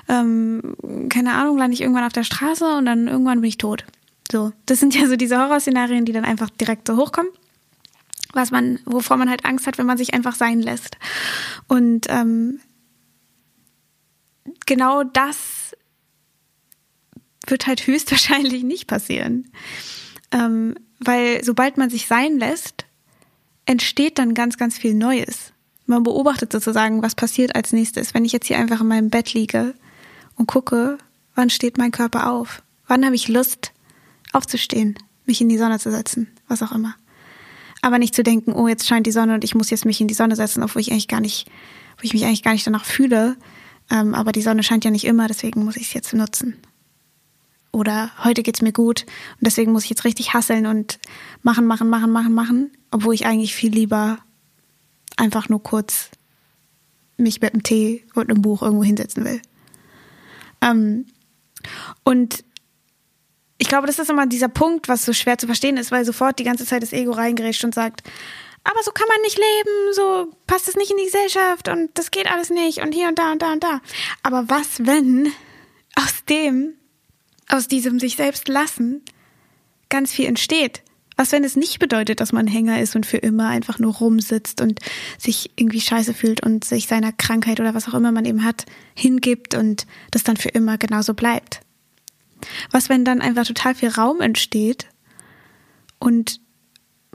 ähm, 0.09 0.75
keine 1.09 1.33
Ahnung, 1.33 1.57
lande 1.57 1.73
ich 1.73 1.81
irgendwann 1.81 2.03
auf 2.03 2.13
der 2.13 2.23
Straße 2.23 2.77
und 2.77 2.85
dann 2.85 3.07
irgendwann 3.07 3.41
bin 3.41 3.47
ich 3.47 3.57
tot. 3.57 3.85
So, 4.31 4.51
das 4.65 4.79
sind 4.79 4.95
ja 4.95 5.07
so 5.07 5.15
diese 5.15 5.37
Horrorszenarien, 5.37 6.05
die 6.05 6.11
dann 6.11 6.25
einfach 6.25 6.49
direkt 6.49 6.87
so 6.87 6.97
hochkommen 6.97 7.31
was 8.33 8.51
man, 8.51 8.79
wovor 8.83 9.15
man 9.15 9.29
halt 9.29 9.45
Angst 9.45 9.65
hat, 9.65 9.77
wenn 9.77 9.85
man 9.85 9.97
sich 9.97 10.13
einfach 10.13 10.35
sein 10.35 10.61
lässt. 10.61 10.97
Und 11.69 12.07
ähm, 12.09 12.59
genau 14.65 15.03
das 15.03 15.75
wird 17.47 17.67
halt 17.67 17.85
höchstwahrscheinlich 17.87 18.63
nicht 18.63 18.87
passieren. 18.87 19.51
Ähm, 20.31 20.75
weil 20.99 21.43
sobald 21.43 21.77
man 21.77 21.89
sich 21.89 22.07
sein 22.07 22.37
lässt, 22.37 22.85
entsteht 23.65 24.17
dann 24.17 24.33
ganz, 24.33 24.57
ganz 24.57 24.77
viel 24.77 24.93
Neues. 24.93 25.53
Man 25.85 26.03
beobachtet 26.03 26.51
sozusagen, 26.51 27.03
was 27.03 27.15
passiert 27.15 27.55
als 27.55 27.73
nächstes. 27.73 28.13
Wenn 28.13 28.25
ich 28.25 28.31
jetzt 28.31 28.47
hier 28.47 28.57
einfach 28.57 28.81
in 28.81 28.87
meinem 28.87 29.09
Bett 29.09 29.33
liege 29.33 29.75
und 30.35 30.47
gucke, 30.47 30.97
wann 31.35 31.49
steht 31.49 31.77
mein 31.77 31.91
Körper 31.91 32.31
auf? 32.31 32.63
Wann 32.87 33.05
habe 33.05 33.15
ich 33.15 33.27
Lust 33.27 33.71
aufzustehen, 34.31 34.97
mich 35.25 35.41
in 35.41 35.49
die 35.49 35.57
Sonne 35.57 35.79
zu 35.79 35.91
setzen, 35.91 36.31
was 36.47 36.63
auch 36.63 36.71
immer. 36.71 36.95
Aber 37.81 37.99
nicht 37.99 38.15
zu 38.15 38.23
denken, 38.23 38.53
oh, 38.53 38.67
jetzt 38.67 38.87
scheint 38.87 39.05
die 39.05 39.11
Sonne 39.11 39.35
und 39.35 39.43
ich 39.43 39.53
muss 39.53 39.69
jetzt 39.69 39.85
mich 39.85 40.01
in 40.01 40.07
die 40.07 40.13
Sonne 40.13 40.35
setzen, 40.35 40.63
obwohl 40.63 40.81
ich 40.81 40.91
eigentlich 40.91 41.07
gar 41.07 41.21
nicht, 41.21 41.47
wo 41.97 42.03
ich 42.03 42.13
mich 42.13 42.25
eigentlich 42.25 42.43
gar 42.43 42.53
nicht 42.53 42.65
danach 42.65 42.85
fühle, 42.85 43.37
ähm, 43.91 44.13
aber 44.15 44.31
die 44.31 44.41
Sonne 44.41 44.63
scheint 44.63 44.85
ja 44.85 44.91
nicht 44.91 45.05
immer, 45.05 45.27
deswegen 45.27 45.63
muss 45.63 45.77
ich 45.77 45.87
es 45.87 45.93
jetzt 45.93 46.13
nutzen. 46.13 46.55
Oder 47.71 48.11
heute 48.23 48.41
geht's 48.41 48.61
mir 48.61 48.71
gut 48.71 49.01
und 49.01 49.41
deswegen 49.41 49.71
muss 49.71 49.83
ich 49.83 49.89
jetzt 49.89 50.05
richtig 50.05 50.33
hasseln 50.33 50.65
und 50.65 50.97
machen, 51.43 51.65
machen, 51.67 51.89
machen, 51.89 52.11
machen, 52.11 52.33
machen, 52.33 52.71
obwohl 52.89 53.13
ich 53.13 53.25
eigentlich 53.25 53.53
viel 53.53 53.73
lieber 53.73 54.19
einfach 55.17 55.49
nur 55.49 55.61
kurz 55.61 56.09
mich 57.17 57.41
mit 57.41 57.53
einem 57.53 57.63
Tee 57.63 58.05
und 58.15 58.29
einem 58.29 58.41
Buch 58.41 58.61
irgendwo 58.61 58.83
hinsetzen 58.83 59.25
will. 59.25 59.41
Ähm, 60.61 61.05
und 62.03 62.43
ich 63.57 63.67
glaube, 63.67 63.87
das 63.87 63.99
ist 63.99 64.09
immer 64.09 64.27
dieser 64.27 64.49
Punkt, 64.49 64.89
was 64.89 65.05
so 65.05 65.13
schwer 65.13 65.37
zu 65.37 65.45
verstehen 65.45 65.77
ist, 65.77 65.91
weil 65.91 66.05
sofort 66.05 66.39
die 66.39 66.43
ganze 66.43 66.65
Zeit 66.65 66.83
das 66.83 66.93
Ego 66.93 67.11
reingerätscht 67.11 67.63
und 67.63 67.73
sagt, 67.73 68.03
aber 68.65 68.81
so 68.83 68.91
kann 68.91 69.07
man 69.07 69.21
nicht 69.21 69.37
leben, 69.37 69.93
so 69.93 70.35
passt 70.47 70.67
es 70.67 70.75
nicht 70.75 70.91
in 70.91 70.97
die 70.97 71.05
Gesellschaft 71.05 71.69
und 71.69 71.91
das 71.93 72.11
geht 72.11 72.29
alles 72.29 72.49
nicht 72.49 72.81
und 72.81 72.93
hier 72.93 73.07
und 73.07 73.17
da 73.17 73.31
und 73.31 73.41
da 73.41 73.53
und 73.53 73.63
da. 73.63 73.81
Aber 74.23 74.49
was, 74.49 74.85
wenn 74.85 75.31
aus 75.95 76.25
dem, 76.27 76.73
aus 77.47 77.67
diesem 77.67 77.99
sich 77.99 78.15
selbst 78.15 78.47
lassen, 78.47 79.03
ganz 79.89 80.11
viel 80.11 80.25
entsteht? 80.25 80.81
Was, 81.15 81.31
wenn 81.31 81.45
es 81.45 81.55
nicht 81.55 81.79
bedeutet, 81.79 82.19
dass 82.19 82.33
man 82.33 82.47
Hänger 82.47 82.81
ist 82.81 82.95
und 82.95 83.05
für 83.05 83.17
immer 83.17 83.47
einfach 83.47 83.79
nur 83.79 83.93
rumsitzt 83.93 84.59
und 84.59 84.79
sich 85.17 85.51
irgendwie 85.55 85.79
scheiße 85.79 86.13
fühlt 86.13 86.43
und 86.43 86.65
sich 86.65 86.87
seiner 86.87 87.13
Krankheit 87.13 87.59
oder 87.59 87.73
was 87.73 87.87
auch 87.87 87.93
immer 87.93 88.11
man 88.11 88.25
eben 88.25 88.43
hat, 88.43 88.65
hingibt 88.95 89.53
und 89.53 89.85
das 90.11 90.23
dann 90.23 90.37
für 90.37 90.49
immer 90.49 90.77
genauso 90.77 91.13
bleibt? 91.13 91.61
Was, 92.71 92.89
wenn 92.89 93.05
dann 93.05 93.21
einfach 93.21 93.45
total 93.45 93.75
viel 93.75 93.89
Raum 93.89 94.19
entsteht 94.19 94.87
und 95.99 96.41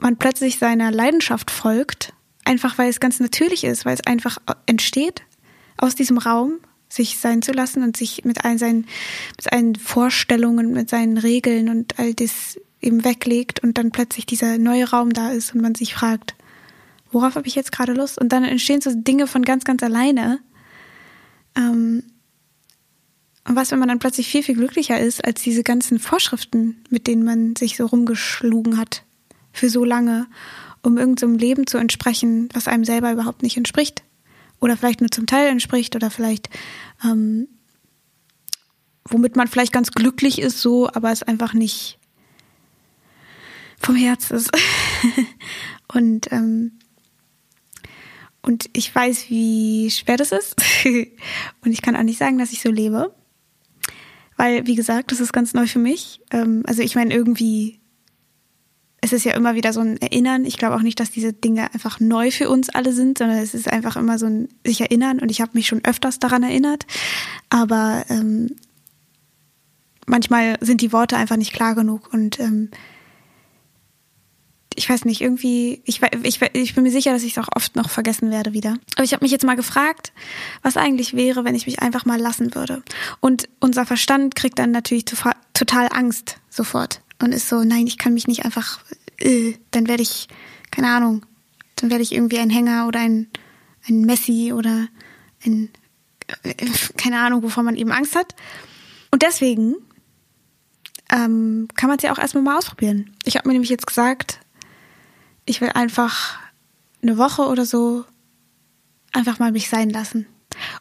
man 0.01 0.17
plötzlich 0.17 0.57
seiner 0.57 0.91
Leidenschaft 0.91 1.51
folgt, 1.51 2.13
einfach 2.43 2.77
weil 2.77 2.89
es 2.89 2.99
ganz 2.99 3.19
natürlich 3.19 3.63
ist, 3.63 3.85
weil 3.85 3.93
es 3.93 4.05
einfach 4.05 4.37
entsteht 4.65 5.21
aus 5.77 5.95
diesem 5.95 6.17
Raum, 6.17 6.59
sich 6.89 7.19
sein 7.19 7.41
zu 7.41 7.53
lassen 7.53 7.83
und 7.83 7.95
sich 7.95 8.25
mit 8.25 8.43
all 8.43 8.57
seinen, 8.57 8.87
mit 9.37 9.41
seinen 9.41 9.75
Vorstellungen, 9.75 10.73
mit 10.73 10.89
seinen 10.89 11.17
Regeln 11.17 11.69
und 11.69 11.97
all 11.99 12.13
das 12.13 12.59
eben 12.81 13.05
weglegt 13.05 13.61
und 13.63 13.77
dann 13.77 13.91
plötzlich 13.91 14.25
dieser 14.25 14.57
neue 14.57 14.89
Raum 14.89 15.13
da 15.13 15.31
ist 15.31 15.53
und 15.53 15.61
man 15.61 15.75
sich 15.75 15.93
fragt, 15.93 16.35
worauf 17.11 17.35
habe 17.35 17.47
ich 17.47 17.55
jetzt 17.55 17.71
gerade 17.71 17.93
Lust? 17.93 18.19
Und 18.19 18.29
dann 18.33 18.43
entstehen 18.43 18.81
so 18.81 18.91
Dinge 18.93 19.27
von 19.27 19.43
ganz, 19.43 19.63
ganz 19.63 19.83
alleine. 19.83 20.39
Ähm, 21.55 22.03
und 23.47 23.55
was, 23.55 23.71
wenn 23.71 23.79
man 23.79 23.87
dann 23.87 23.99
plötzlich 23.99 24.27
viel, 24.27 24.43
viel 24.43 24.55
glücklicher 24.55 24.99
ist 24.99 25.23
als 25.23 25.41
diese 25.43 25.63
ganzen 25.63 25.99
Vorschriften, 25.99 26.83
mit 26.89 27.07
denen 27.07 27.23
man 27.23 27.55
sich 27.55 27.77
so 27.77 27.85
rumgeschlugen 27.85 28.77
hat 28.77 29.03
für 29.51 29.69
so 29.69 29.83
lange, 29.83 30.27
um 30.81 30.97
irgendeinem 30.97 31.33
so 31.33 31.39
Leben 31.39 31.67
zu 31.67 31.77
entsprechen, 31.77 32.49
was 32.53 32.67
einem 32.67 32.85
selber 32.85 33.11
überhaupt 33.11 33.43
nicht 33.43 33.57
entspricht. 33.57 34.03
Oder 34.59 34.77
vielleicht 34.77 35.01
nur 35.01 35.11
zum 35.11 35.25
Teil 35.25 35.47
entspricht 35.47 35.95
oder 35.95 36.11
vielleicht, 36.11 36.49
ähm, 37.03 37.47
womit 39.05 39.35
man 39.35 39.47
vielleicht 39.47 39.73
ganz 39.73 39.91
glücklich 39.91 40.39
ist, 40.39 40.61
so, 40.61 40.87
aber 40.87 41.11
es 41.11 41.23
einfach 41.23 41.53
nicht 41.53 41.97
vom 43.79 43.95
Herz 43.95 44.31
ist. 44.31 44.51
und, 45.93 46.31
ähm, 46.31 46.73
und 48.43 48.69
ich 48.73 48.93
weiß, 48.93 49.29
wie 49.29 49.89
schwer 49.89 50.17
das 50.17 50.31
ist. 50.31 50.55
und 50.85 51.71
ich 51.71 51.81
kann 51.81 51.95
auch 51.95 52.03
nicht 52.03 52.19
sagen, 52.19 52.37
dass 52.37 52.51
ich 52.51 52.61
so 52.61 52.71
lebe. 52.71 53.13
Weil, 54.37 54.65
wie 54.65 54.75
gesagt, 54.75 55.11
das 55.11 55.19
ist 55.19 55.33
ganz 55.33 55.53
neu 55.53 55.67
für 55.67 55.79
mich. 55.79 56.21
Ähm, 56.31 56.63
also 56.65 56.81
ich 56.81 56.95
meine, 56.95 57.13
irgendwie 57.13 57.80
es 59.01 59.13
ist 59.13 59.25
ja 59.25 59.33
immer 59.33 59.55
wieder 59.55 59.73
so 59.73 59.79
ein 59.79 59.97
Erinnern. 59.97 60.45
Ich 60.45 60.57
glaube 60.57 60.75
auch 60.75 60.83
nicht, 60.83 60.99
dass 60.99 61.09
diese 61.09 61.33
Dinge 61.33 61.73
einfach 61.73 61.99
neu 61.99 62.29
für 62.29 62.49
uns 62.49 62.69
alle 62.69 62.93
sind, 62.93 63.17
sondern 63.17 63.39
es 63.39 63.55
ist 63.55 63.67
einfach 63.67 63.95
immer 63.95 64.19
so 64.19 64.27
ein 64.27 64.47
sich 64.63 64.79
erinnern. 64.79 65.19
Und 65.19 65.31
ich 65.31 65.41
habe 65.41 65.51
mich 65.55 65.65
schon 65.65 65.83
öfters 65.83 66.19
daran 66.19 66.43
erinnert. 66.43 66.85
Aber 67.49 68.05
ähm, 68.09 68.55
manchmal 70.05 70.57
sind 70.61 70.81
die 70.81 70.93
Worte 70.93 71.17
einfach 71.17 71.35
nicht 71.35 71.51
klar 71.51 71.73
genug. 71.73 72.13
Und 72.13 72.39
ähm, 72.39 72.69
ich 74.75 74.87
weiß 74.87 75.05
nicht, 75.05 75.19
irgendwie, 75.19 75.81
ich, 75.85 76.01
ich, 76.21 76.39
ich 76.53 76.75
bin 76.75 76.83
mir 76.83 76.91
sicher, 76.91 77.11
dass 77.11 77.23
ich 77.23 77.35
es 77.35 77.43
auch 77.43 77.49
oft 77.55 77.75
noch 77.75 77.89
vergessen 77.89 78.29
werde 78.29 78.53
wieder. 78.53 78.77
Aber 78.95 79.03
ich 79.03 79.13
habe 79.13 79.25
mich 79.25 79.31
jetzt 79.31 79.45
mal 79.45 79.55
gefragt, 79.55 80.13
was 80.61 80.77
eigentlich 80.77 81.15
wäre, 81.15 81.43
wenn 81.43 81.55
ich 81.55 81.65
mich 81.65 81.81
einfach 81.81 82.05
mal 82.05 82.19
lassen 82.19 82.53
würde. 82.53 82.83
Und 83.19 83.49
unser 83.59 83.87
Verstand 83.87 84.35
kriegt 84.35 84.59
dann 84.59 84.69
natürlich 84.69 85.05
total 85.05 85.89
Angst 85.91 86.37
sofort 86.51 87.01
und 87.21 87.33
ist 87.33 87.49
so, 87.49 87.63
nein, 87.63 87.87
ich 87.87 87.97
kann 87.97 88.13
mich 88.13 88.27
nicht 88.27 88.45
einfach, 88.45 88.79
äh, 89.19 89.53
dann 89.71 89.87
werde 89.87 90.03
ich, 90.03 90.27
keine 90.71 90.89
Ahnung, 90.89 91.25
dann 91.75 91.89
werde 91.89 92.03
ich 92.03 92.13
irgendwie 92.13 92.39
ein 92.39 92.49
Hänger 92.49 92.87
oder 92.87 92.99
ein, 92.99 93.27
ein 93.87 94.01
Messi 94.01 94.53
oder 94.53 94.87
ein, 95.45 95.69
äh, 96.43 96.55
keine 96.97 97.19
Ahnung, 97.19 97.43
wovon 97.43 97.65
man 97.65 97.75
eben 97.75 97.91
Angst 97.91 98.15
hat. 98.15 98.35
Und 99.11 99.23
deswegen 99.23 99.75
ähm, 101.11 101.67
kann 101.75 101.89
man 101.89 101.97
es 101.97 102.03
ja 102.03 102.13
auch 102.13 102.19
erstmal 102.19 102.43
mal 102.43 102.57
ausprobieren. 102.57 103.15
Ich 103.25 103.35
habe 103.35 103.47
mir 103.47 103.53
nämlich 103.53 103.69
jetzt 103.69 103.87
gesagt, 103.87 104.39
ich 105.45 105.61
will 105.61 105.69
einfach 105.69 106.39
eine 107.01 107.17
Woche 107.17 107.43
oder 107.43 107.65
so 107.65 108.05
einfach 109.11 109.39
mal 109.39 109.51
mich 109.51 109.69
sein 109.69 109.89
lassen. 109.89 110.27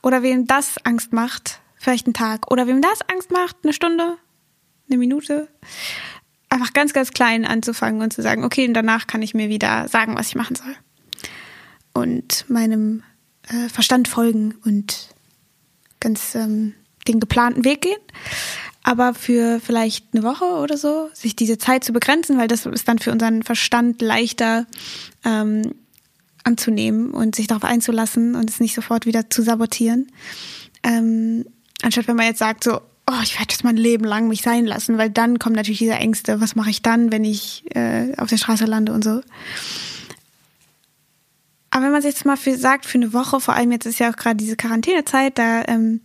Oder 0.03 0.23
wem 0.23 0.47
das 0.47 0.85
Angst 0.85 1.13
macht, 1.13 1.61
vielleicht 1.77 2.07
einen 2.07 2.15
Tag. 2.15 2.51
Oder 2.51 2.67
wem 2.67 2.83
das 2.83 3.01
Angst 3.09 3.31
macht, 3.31 3.57
eine 3.63 3.73
Stunde, 3.73 4.19
eine 4.89 4.99
Minute 4.99 5.49
einfach 6.51 6.73
ganz, 6.73 6.93
ganz 6.93 7.13
klein 7.13 7.45
anzufangen 7.45 8.03
und 8.03 8.13
zu 8.13 8.23
sagen, 8.23 8.45
okay, 8.45 8.67
und 8.67 8.75
danach 8.75 9.07
kann 9.07 9.23
ich 9.23 9.35
mir 9.35 9.49
wieder 9.49 9.89
sagen, 9.89 10.17
was 10.17 10.29
ich 10.29 10.35
machen 10.35 10.57
soll. 10.57 10.75
Und 11.93 12.45
meinem 12.49 13.03
äh, 13.49 13.69
Verstand 13.69 14.09
folgen 14.09 14.55
und 14.65 15.09
ganz 16.01 16.35
ähm, 16.35 16.75
den 17.09 17.21
geplanten 17.21 17.65
Weg 17.65 17.83
gehen. 17.83 17.99
Aber 18.83 19.15
für 19.15 19.61
vielleicht 19.61 20.07
eine 20.13 20.23
Woche 20.23 20.45
oder 20.45 20.77
so, 20.77 21.11
sich 21.13 21.37
diese 21.37 21.59
Zeit 21.59 21.85
zu 21.85 21.93
begrenzen, 21.93 22.39
weil 22.39 22.49
das 22.49 22.67
ist 22.67 22.89
dann 22.89 22.99
für 22.99 23.13
unseren 23.13 23.43
Verstand 23.43 24.01
leichter 24.01 24.67
ähm, 25.25 25.75
anzunehmen 26.45 27.11
und 27.11 27.37
sich 27.37 27.47
darauf 27.47 27.65
einzulassen 27.65 28.35
und 28.35 28.49
es 28.49 28.61
nicht 28.61 28.75
sofort 28.75 29.05
wieder 29.05 29.29
zu 29.29 29.43
sabotieren. 29.43 30.11
Ähm, 30.83 31.45
anstatt 31.83 32.09
wenn 32.09 32.17
man 32.17 32.27
jetzt 32.27 32.39
sagt, 32.39 32.65
so, 32.65 32.81
oh, 33.11 33.23
ich 33.23 33.35
werde 33.35 33.49
das 33.49 33.65
mein 33.65 33.77
Leben 33.77 34.05
lang 34.05 34.29
mich 34.29 34.43
sein 34.43 34.67
lassen, 34.67 34.99
weil 34.99 35.11
dann 35.11 35.39
kommen 35.39 35.57
natürlich 35.57 35.79
diese 35.79 35.95
Ängste, 35.95 36.41
was 36.41 36.55
mache 36.55 36.71
ich 36.71 36.83
dann, 36.83 37.13
wenn 37.13 37.25
ich 37.25 37.65
äh, 37.75 38.15
auf 38.17 38.29
der 38.29 38.37
Straße 38.37 38.65
lande 38.65 38.93
und 38.93 39.05
so. 39.05 39.21
Aber 41.71 41.85
wenn 41.85 41.93
man 41.93 42.03
sich 42.03 42.13
jetzt 42.13 42.25
mal 42.25 42.37
für, 42.37 42.57
sagt, 42.57 42.85
für 42.85 42.99
eine 42.99 43.13
Woche, 43.13 43.41
vor 43.41 43.55
allem 43.55 43.71
jetzt 43.73 43.87
ist 43.87 44.01
ja 44.01 44.11
auch 44.11 44.17
gerade 44.17 44.37
diese 44.37 44.57
Quarantänezeit, 44.57 45.39
da 45.39 45.63
ähm, 45.69 46.01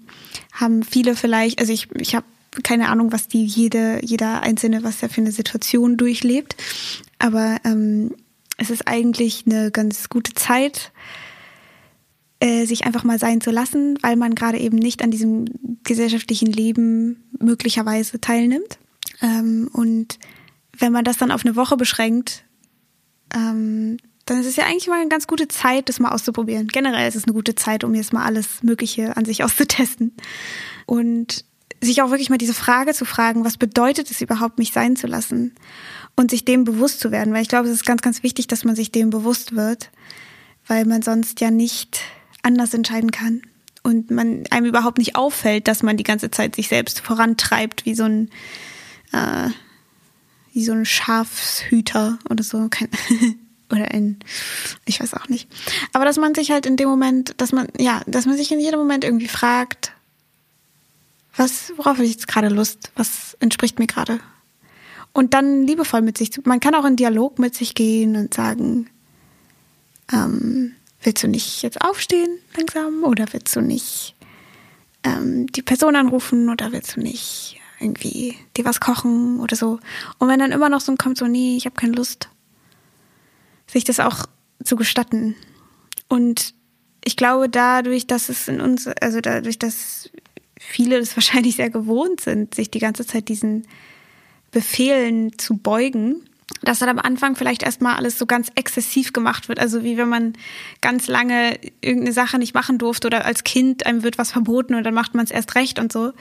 haben 0.54 0.84
viele 0.84 1.16
vielleicht, 1.16 1.60
also 1.60 1.74
ich, 1.74 1.90
ich 1.96 2.16
habe 2.16 2.26
keine 2.64 2.90
Ahnung, 2.90 3.12
was 3.12 3.28
die 3.28 3.46
jede, 3.46 4.00
jeder 4.04 4.42
Einzelne, 4.44 4.84
was 4.84 5.02
er 5.02 5.10
für 5.10 5.22
eine 5.22 5.32
Situation 5.32 5.98
durchlebt. 5.98 6.56
Aber 7.20 7.58
ähm, 7.66 8.16
es 8.58 8.70
ist 8.70 8.88
eigentlich 8.88 9.44
eine 9.46 9.72
ganz 9.72 10.10
gute 10.10 10.34
Zeit, 10.34 10.92
äh, 12.39 12.65
sich 12.65 12.86
einfach 12.86 13.04
mal 13.04 13.20
sein 13.20 13.42
zu 13.42 13.51
lassen, 13.51 13.98
weil 14.01 14.15
man 14.15 14.36
gerade 14.36 14.60
eben 14.60 14.77
nicht 14.77 15.04
an 15.04 15.12
diesem 15.12 15.46
gesellschaftlichen 15.84 16.48
Leben 16.48 17.24
möglicherweise 17.39 18.20
teilnimmt. 18.20 18.77
Ähm, 19.22 19.70
und 19.72 20.20
wenn 20.77 20.92
man 20.92 21.06
das 21.06 21.18
dann 21.18 21.32
auf 21.32 21.46
eine 21.46 21.56
Woche 21.56 21.77
beschränkt, 21.77 22.44
ähm, 23.34 23.98
dann 24.25 24.39
ist 24.39 24.48
es 24.48 24.56
ja 24.56 24.65
eigentlich 24.65 24.88
mal 24.88 25.00
eine 25.00 25.10
ganz 25.10 25.27
gute 25.27 25.48
Zeit, 25.48 25.88
das 25.88 26.00
mal 26.00 26.12
auszuprobieren. 26.12 26.68
Generell 26.68 27.08
ist 27.08 27.15
es 27.15 27.25
eine 27.25 27.34
gute 27.34 27.56
Zeit, 27.56 27.84
um 27.84 27.94
jetzt 27.94 28.12
mal 28.12 28.25
alles 28.25 28.63
Mögliche 28.63 29.15
an 29.15 29.25
sich 29.25 29.44
auszutesten. 29.44 30.13
Und 30.86 31.46
sich 31.82 32.01
auch 32.01 32.10
wirklich 32.10 32.30
mal 32.30 32.38
diese 32.38 32.54
Frage 32.54 32.94
zu 32.94 33.06
fragen, 33.06 33.46
was 33.46 33.58
bedeutet 33.58 34.10
es 34.10 34.22
überhaupt, 34.22 34.58
mich 34.58 34.72
sein 34.74 34.96
zu 34.96 35.08
lassen? 35.08 35.54
Und 36.15 36.32
sich 36.32 36.46
dem 36.46 36.63
bewusst 36.63 37.01
zu 37.01 37.12
werden, 37.12 37.34
weil 37.34 37.42
ich 37.42 37.50
glaube, 37.50 37.68
es 37.68 37.74
ist 37.74 37.86
ganz, 37.86 38.01
ganz 38.01 38.24
wichtig, 38.24 38.48
dass 38.48 38.63
man 38.63 38.75
sich 38.75 38.92
dem 38.92 39.10
bewusst 39.10 39.56
wird, 39.56 39.92
weil 40.65 40.86
man 40.86 41.01
sonst 41.01 41.42
ja 41.42 41.51
nicht 41.51 42.00
anders 42.46 42.74
entscheiden 42.74 43.12
kann 43.12 43.42
und 43.84 44.12
man 44.12 44.44
einem 44.50 44.66
überhaupt 44.66 44.98
nicht 44.98 45.16
auffällt, 45.16 45.68
dass 45.68 45.84
man 45.84 45.98
die 45.98 46.04
ganze 46.04 46.32
Zeit 46.32 46.56
sich 46.56 46.68
selbst 46.68 47.02
vorantreibt, 47.02 47.86
wie 47.86 47.96
so 47.96 48.04
ein 48.04 48.30
äh, 49.12 49.50
wie 50.54 50.64
so 50.64 50.72
ein 50.72 50.86
Schafshüter 50.86 52.18
oder 52.30 52.44
so, 52.44 52.68
Kein, 52.70 52.88
oder 53.72 53.92
ein, 53.92 54.18
ich 54.86 55.02
weiß 55.02 55.14
auch 55.14 55.28
nicht. 55.28 55.50
Aber 55.92 56.06
dass 56.06 56.18
man 56.18 56.34
sich 56.34 56.52
halt 56.52 56.66
in 56.66 56.78
dem 56.78 56.88
Moment, 56.88 57.34
dass 57.38 57.52
man, 57.52 57.68
ja, 57.78 58.02
dass 58.08 58.25
man 58.25 58.38
sich 58.38 58.52
in 58.54 58.62
jedem 58.62 58.80
Moment 58.80 59.04
irgendwie 59.04 59.28
fragt, 59.28 59.92
was, 61.36 61.74
worauf 61.75 61.98
habe 61.98 62.06
ich 62.06 62.12
jetzt 62.12 62.30
gerade 62.30 62.48
Lust? 62.48 62.92
Was 62.96 63.36
entspricht 63.42 63.80
mir 63.80 63.88
gerade? 63.88 64.20
Und 65.12 65.34
dann 65.34 65.68
liebevoll 65.68 66.02
mit 66.02 66.18
sich 66.18 66.32
zu, 66.32 66.42
man 66.46 66.62
kann 66.62 66.75
auch 66.75 66.86
in 66.86 66.96
Dialog 66.96 67.38
mit 67.38 67.54
sich 67.54 67.75
gehen 67.75 68.16
und 68.16 68.34
sagen, 68.34 68.90
ähm, 70.12 70.74
willst 71.06 71.24
du 71.24 71.28
nicht 71.28 71.62
jetzt 71.62 71.82
aufstehen 71.82 72.40
langsam 72.58 73.04
oder 73.04 73.26
willst 73.32 73.56
du 73.56 73.62
nicht 73.62 74.16
ähm, 75.04 75.48
die 75.48 75.62
Person 75.62 75.96
anrufen 75.96 76.50
oder 76.50 76.72
willst 76.72 76.96
du 76.96 77.02
nicht 77.02 77.60
irgendwie 77.80 78.36
dir 78.56 78.66
was 78.66 78.80
kochen 78.80 79.40
oder 79.40 79.56
so. 79.56 79.80
Und 80.18 80.28
wenn 80.28 80.40
dann 80.40 80.52
immer 80.52 80.70
noch 80.70 80.82
so 80.82 80.96
kommt, 80.96 81.18
so, 81.18 81.28
nee, 81.28 81.58
ich 81.58 81.66
habe 81.66 81.76
keine 81.76 81.94
Lust, 81.94 82.30
sich 83.68 83.84
das 83.84 84.00
auch 84.00 84.26
zu 84.64 84.76
gestatten. 84.76 85.36
Und 86.08 86.54
ich 87.04 87.18
glaube, 87.18 87.50
dadurch, 87.50 88.08
dass 88.08 88.30
es 88.30 88.48
in 88.48 88.62
uns, 88.62 88.88
also 88.88 89.22
dadurch, 89.22 89.60
dass 89.60 90.10
viele 90.60 91.00
das 91.00 91.16
wahrscheinlich 91.18 91.58
sehr 91.58 91.70
gewohnt 91.70 92.22
sind, 92.22 92.56
sich 92.56 92.72
die 92.72 92.80
ganze 92.80 93.06
Zeit 93.06 93.30
diesen 93.30 93.68
Befehlen 94.52 95.38
zu 95.38 95.58
beugen, 95.58 96.28
dass 96.62 96.80
dann 96.80 96.90
am 96.90 97.00
Anfang 97.00 97.36
vielleicht 97.36 97.64
erstmal 97.64 97.96
alles 97.96 98.20
so 98.20 98.25
ganz 98.25 98.52
exzessiv 98.56 99.14
gemacht 99.14 99.50
wird. 99.50 99.60
Also 99.60 99.84
wie 99.84 99.98
wenn 99.98 100.10
man 100.10 100.34
ganz 100.82 101.08
lange 101.08 101.60
irgendeine 101.82 102.14
Sache 102.14 102.38
nicht 102.38 102.54
machen 102.54 102.78
durfte 102.78 103.08
oder 103.08 103.25
als 103.25 103.44
Kind 103.44 103.86
einem 103.86 104.04
wird 104.04 104.18
was 104.18 104.32
verboten 104.32 104.75
und 104.75 104.84
dann 104.84 104.94
macht 104.94 105.16
man 105.16 105.25
es 105.25 105.32
erst 105.32 105.56
recht 105.56 105.80
und 105.80 105.92
so. 105.92 106.14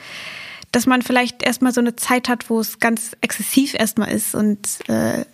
Dass 0.71 0.87
man 0.87 1.03
vielleicht 1.03 1.43
erstmal 1.43 1.73
so 1.73 1.81
eine 1.81 1.95
Zeit 1.95 2.27
hat, 2.27 2.49
wo 2.49 2.59
es 2.59 2.79
ganz 2.79 3.11
exzessiv 3.21 3.75
erstmal 3.75 4.11
ist 4.11 4.35
und 4.35 4.67
äh, 4.87 5.25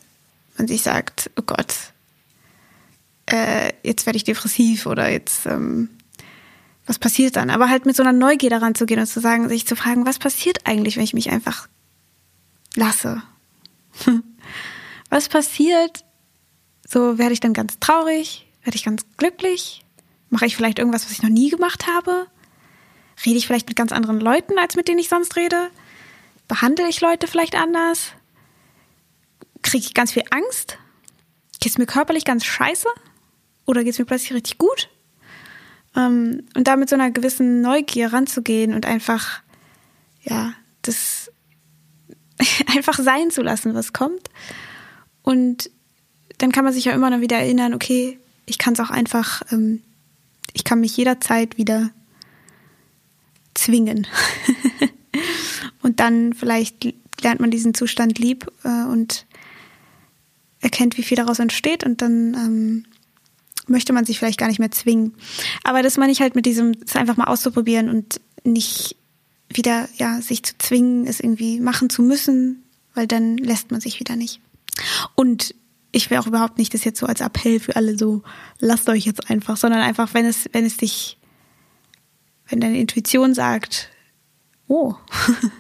man 0.58 0.68
sich 0.68 0.84
sagt, 0.84 1.32
oh 1.38 1.44
Gott, 1.44 1.74
äh, 3.28 3.72
jetzt 3.84 4.06
werde 4.06 4.18
ich 4.18 4.24
depressiv 4.26 4.86
oder 4.86 5.10
jetzt, 5.10 5.46
ähm, 5.46 5.90
was 6.86 7.00
passiert 7.00 7.38
dann? 7.38 7.50
Aber 7.50 7.70
halt 7.70 7.86
mit 7.86 7.96
so 7.96 8.04
einer 8.04 8.12
Neugier 8.12 8.50
daran 8.50 8.76
zu 8.76 8.86
gehen 8.86 9.00
und 9.00 9.08
zu 9.08 9.22
sagen, 9.22 9.48
sich 9.48 9.66
zu 9.66 9.76
fragen, 9.76 10.06
was 10.06 10.20
passiert 10.20 10.60
eigentlich, 10.66 10.98
wenn 10.98 11.04
ich 11.04 11.14
mich 11.14 11.32
einfach 11.32 11.68
lasse? 12.76 13.24
was 15.12 15.30
passiert? 15.30 16.04
So 16.88 17.20
werde 17.20 17.34
ich 17.34 17.40
dann 17.40 17.54
ganz 17.54 17.78
traurig, 17.80 18.48
werde 18.64 18.76
ich 18.76 18.84
ganz 18.84 19.04
glücklich, 19.18 19.86
mache 20.30 20.48
ich 20.48 20.56
vielleicht 20.56 20.80
irgendwas, 20.80 21.06
was 21.06 21.12
ich 21.12 21.22
noch 21.22 21.30
nie 21.30 21.52
gemacht 21.52 21.86
habe? 21.86 22.26
Rede 23.24 23.38
ich 23.38 23.46
vielleicht 23.46 23.68
mit 23.68 23.76
ganz 23.76 23.92
anderen 23.92 24.20
Leuten, 24.20 24.58
als 24.58 24.76
mit 24.76 24.88
denen 24.88 24.98
ich 24.98 25.10
sonst 25.10 25.36
rede? 25.36 25.70
Behandle 26.48 26.88
ich 26.88 27.02
Leute 27.02 27.28
vielleicht 27.28 27.56
anders? 27.56 28.14
Kriege 29.62 29.86
ich 29.86 29.94
ganz 29.94 30.12
viel 30.12 30.24
Angst? 30.32 30.80
Geht 31.60 31.74
es 31.74 31.78
mir 31.78 31.86
körperlich 31.86 32.26
ganz 32.26 32.46
scheiße? 32.46 32.88
Oder 33.66 33.84
geht 33.84 33.94
es 33.94 34.00
mir 34.00 34.06
plötzlich 34.06 34.34
richtig 34.34 34.58
gut? 34.58 34.90
Ähm, 35.96 36.48
und 36.56 36.68
da 36.68 36.78
mit 36.78 36.90
so 36.90 36.96
einer 36.96 37.12
gewissen 37.12 37.62
Neugier 37.62 38.12
ranzugehen 38.12 38.74
und 38.74 38.86
einfach, 38.86 39.42
ja, 40.24 40.54
das 40.82 41.32
einfach 42.76 42.98
sein 42.98 43.30
zu 43.30 43.42
lassen, 43.42 43.76
was 43.76 43.94
kommt. 43.94 44.30
Und 45.32 45.72
dann 46.40 46.52
kann 46.52 46.66
man 46.66 46.74
sich 46.74 46.84
ja 46.84 46.92
immer 46.92 47.10
noch 47.10 47.22
wieder 47.22 47.38
erinnern, 47.38 47.74
okay, 47.74 48.20
ich 48.46 48.58
kann 48.58 48.74
es 48.74 48.82
auch 48.82 48.90
einfach, 48.90 49.42
ähm, 49.54 49.82
ich 50.52 50.66
kann 50.66 50.82
mich 50.82 50.98
jederzeit 50.98 51.58
wieder 51.58 51.90
zwingen. 53.54 54.08
und 55.84 56.02
dann 56.02 56.34
vielleicht 56.34 56.94
lernt 57.22 57.40
man 57.40 57.50
diesen 57.50 57.74
Zustand 57.74 58.20
lieb 58.20 58.52
äh, 58.66 58.84
und 58.84 59.26
erkennt, 60.60 60.98
wie 60.98 61.04
viel 61.04 61.16
daraus 61.16 61.40
entsteht 61.40 61.86
und 61.86 62.02
dann 62.02 62.34
ähm, 62.34 62.86
möchte 63.68 63.94
man 63.94 64.04
sich 64.04 64.20
vielleicht 64.20 64.38
gar 64.38 64.50
nicht 64.50 64.60
mehr 64.60 64.72
zwingen. 64.72 65.14
Aber 65.64 65.82
das 65.82 65.98
meine 65.98 66.12
ich 66.12 66.20
halt 66.20 66.36
mit 66.36 66.46
diesem, 66.46 66.76
es 66.86 66.98
einfach 66.98 67.16
mal 67.16 67.28
auszuprobieren 67.28 67.88
und 67.88 68.20
nicht 68.44 68.98
wieder, 69.48 69.88
ja, 69.96 70.20
sich 70.20 70.44
zu 70.44 70.58
zwingen, 70.58 71.08
es 71.08 71.22
irgendwie 71.22 71.62
machen 71.62 71.90
zu 71.90 72.02
müssen, 72.02 72.64
weil 72.96 73.08
dann 73.08 73.38
lässt 73.38 73.72
man 73.72 73.80
sich 73.80 73.98
wieder 74.02 74.18
nicht. 74.18 74.42
Und 75.16 75.56
ich 75.92 76.10
will 76.10 76.18
auch 76.18 76.28
überhaupt 76.28 76.58
nicht 76.58 76.74
das 76.74 76.84
jetzt 76.84 77.00
so 77.00 77.06
als 77.06 77.22
Appell 77.22 77.60
für 77.60 77.76
alle 77.76 77.98
so, 77.98 78.24
lasst 78.60 78.88
euch 78.90 79.06
jetzt 79.06 79.30
einfach, 79.30 79.58
sondern 79.58 79.82
einfach, 79.82 80.14
wenn 80.14 80.26
es, 80.26 80.50
wenn 80.54 80.66
es 80.66 80.78
dich, 80.78 81.18
wenn 82.48 82.62
deine 82.62 82.80
Intuition 82.80 83.34
sagt, 83.34 83.90
oh, 84.68 84.96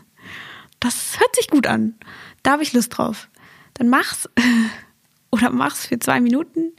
das 0.79 1.19
hört 1.19 1.35
sich 1.35 1.49
gut 1.49 1.67
an, 1.67 1.95
da 2.43 2.51
habe 2.51 2.63
ich 2.63 2.73
Lust 2.73 2.97
drauf, 2.97 3.29
dann 3.73 3.89
mach's 3.89 4.29
oder 5.31 5.49
mach's 5.49 5.85
für 5.85 5.99
zwei 5.99 6.19
Minuten. 6.21 6.71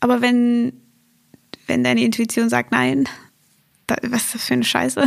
Aber 0.00 0.20
wenn, 0.20 0.72
wenn 1.66 1.84
deine 1.84 2.02
Intuition 2.02 2.48
sagt, 2.48 2.72
nein, 2.72 3.08
da, 3.86 3.96
was 4.02 4.26
ist 4.26 4.34
das 4.34 4.44
für 4.46 4.54
eine 4.54 4.64
Scheiße, 4.64 5.04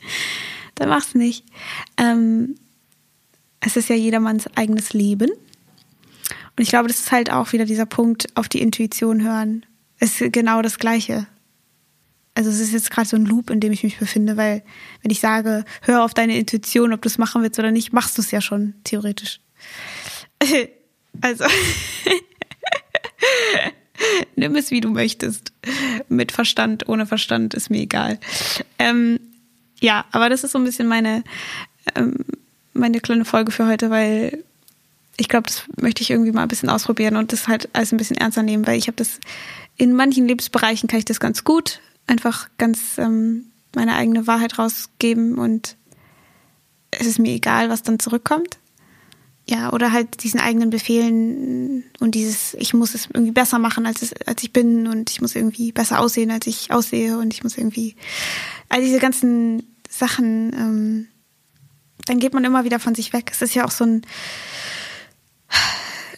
dann 0.74 0.88
mach's 0.88 1.14
nicht. 1.14 1.46
Ähm, 1.96 2.56
es 3.60 3.76
ist 3.76 3.88
ja 3.88 3.96
jedermanns 3.96 4.46
eigenes 4.56 4.92
Leben. 4.92 5.30
Und 6.60 6.64
ich 6.64 6.68
glaube, 6.68 6.88
das 6.88 7.00
ist 7.00 7.10
halt 7.10 7.30
auch 7.30 7.54
wieder 7.54 7.64
dieser 7.64 7.86
Punkt, 7.86 8.36
auf 8.36 8.46
die 8.46 8.60
Intuition 8.60 9.22
hören. 9.22 9.64
Es 9.98 10.20
ist 10.20 10.34
genau 10.34 10.60
das 10.60 10.78
Gleiche. 10.78 11.26
Also 12.34 12.50
es 12.50 12.60
ist 12.60 12.74
jetzt 12.74 12.90
gerade 12.90 13.08
so 13.08 13.16
ein 13.16 13.24
Loop, 13.24 13.48
in 13.48 13.60
dem 13.60 13.72
ich 13.72 13.82
mich 13.82 13.98
befinde, 13.98 14.36
weil 14.36 14.62
wenn 15.00 15.10
ich 15.10 15.20
sage, 15.20 15.64
hör 15.80 16.04
auf 16.04 16.12
deine 16.12 16.36
Intuition, 16.36 16.92
ob 16.92 17.00
du 17.00 17.08
es 17.08 17.16
machen 17.16 17.42
willst 17.42 17.58
oder 17.58 17.70
nicht, 17.70 17.94
machst 17.94 18.18
du 18.18 18.20
es 18.20 18.30
ja 18.30 18.42
schon, 18.42 18.74
theoretisch. 18.84 19.40
Also, 21.22 21.44
nimm 24.36 24.54
es, 24.54 24.70
wie 24.70 24.82
du 24.82 24.90
möchtest. 24.90 25.54
Mit 26.10 26.30
Verstand, 26.30 26.90
ohne 26.90 27.06
Verstand, 27.06 27.54
ist 27.54 27.70
mir 27.70 27.80
egal. 27.80 28.20
Ähm, 28.78 29.18
ja, 29.80 30.04
aber 30.12 30.28
das 30.28 30.44
ist 30.44 30.52
so 30.52 30.58
ein 30.58 30.64
bisschen 30.64 30.88
meine, 30.88 31.24
ähm, 31.94 32.16
meine 32.74 33.00
kleine 33.00 33.24
Folge 33.24 33.50
für 33.50 33.66
heute, 33.66 33.88
weil 33.88 34.44
ich 35.16 35.28
glaube, 35.28 35.48
das 35.48 35.64
möchte 35.80 36.02
ich 36.02 36.10
irgendwie 36.10 36.32
mal 36.32 36.42
ein 36.42 36.48
bisschen 36.48 36.70
ausprobieren 36.70 37.16
und 37.16 37.32
das 37.32 37.48
halt 37.48 37.68
alles 37.72 37.92
ein 37.92 37.98
bisschen 37.98 38.16
ernster 38.16 38.42
nehmen, 38.42 38.66
weil 38.66 38.78
ich 38.78 38.86
habe 38.86 38.96
das 38.96 39.20
in 39.76 39.94
manchen 39.94 40.26
Lebensbereichen 40.26 40.88
kann 40.88 40.98
ich 40.98 41.04
das 41.04 41.20
ganz 41.20 41.44
gut, 41.44 41.80
einfach 42.06 42.48
ganz 42.58 42.98
ähm, 42.98 43.46
meine 43.74 43.94
eigene 43.94 44.26
Wahrheit 44.26 44.58
rausgeben 44.58 45.38
und 45.38 45.76
es 46.90 47.06
ist 47.06 47.18
mir 47.18 47.32
egal, 47.32 47.68
was 47.70 47.82
dann 47.82 47.98
zurückkommt. 47.98 48.58
Ja, 49.48 49.72
oder 49.72 49.90
halt 49.90 50.22
diesen 50.22 50.38
eigenen 50.38 50.70
Befehlen 50.70 51.84
und 51.98 52.14
dieses, 52.14 52.54
ich 52.54 52.72
muss 52.72 52.94
es 52.94 53.08
irgendwie 53.12 53.32
besser 53.32 53.58
machen, 53.58 53.84
als, 53.84 54.02
es, 54.02 54.12
als 54.26 54.42
ich 54.42 54.52
bin 54.52 54.86
und 54.86 55.10
ich 55.10 55.20
muss 55.20 55.34
irgendwie 55.34 55.72
besser 55.72 55.98
aussehen, 55.98 56.30
als 56.30 56.46
ich 56.46 56.70
aussehe 56.70 57.18
und 57.18 57.34
ich 57.34 57.42
muss 57.42 57.58
irgendwie, 57.58 57.96
all 58.68 58.80
diese 58.80 59.00
ganzen 59.00 59.64
Sachen, 59.88 60.52
ähm, 60.52 61.08
dann 62.06 62.20
geht 62.20 62.32
man 62.32 62.44
immer 62.44 62.64
wieder 62.64 62.78
von 62.78 62.94
sich 62.94 63.12
weg. 63.12 63.30
Es 63.32 63.42
ist 63.42 63.54
ja 63.54 63.64
auch 63.64 63.72
so 63.72 63.84
ein, 63.84 64.02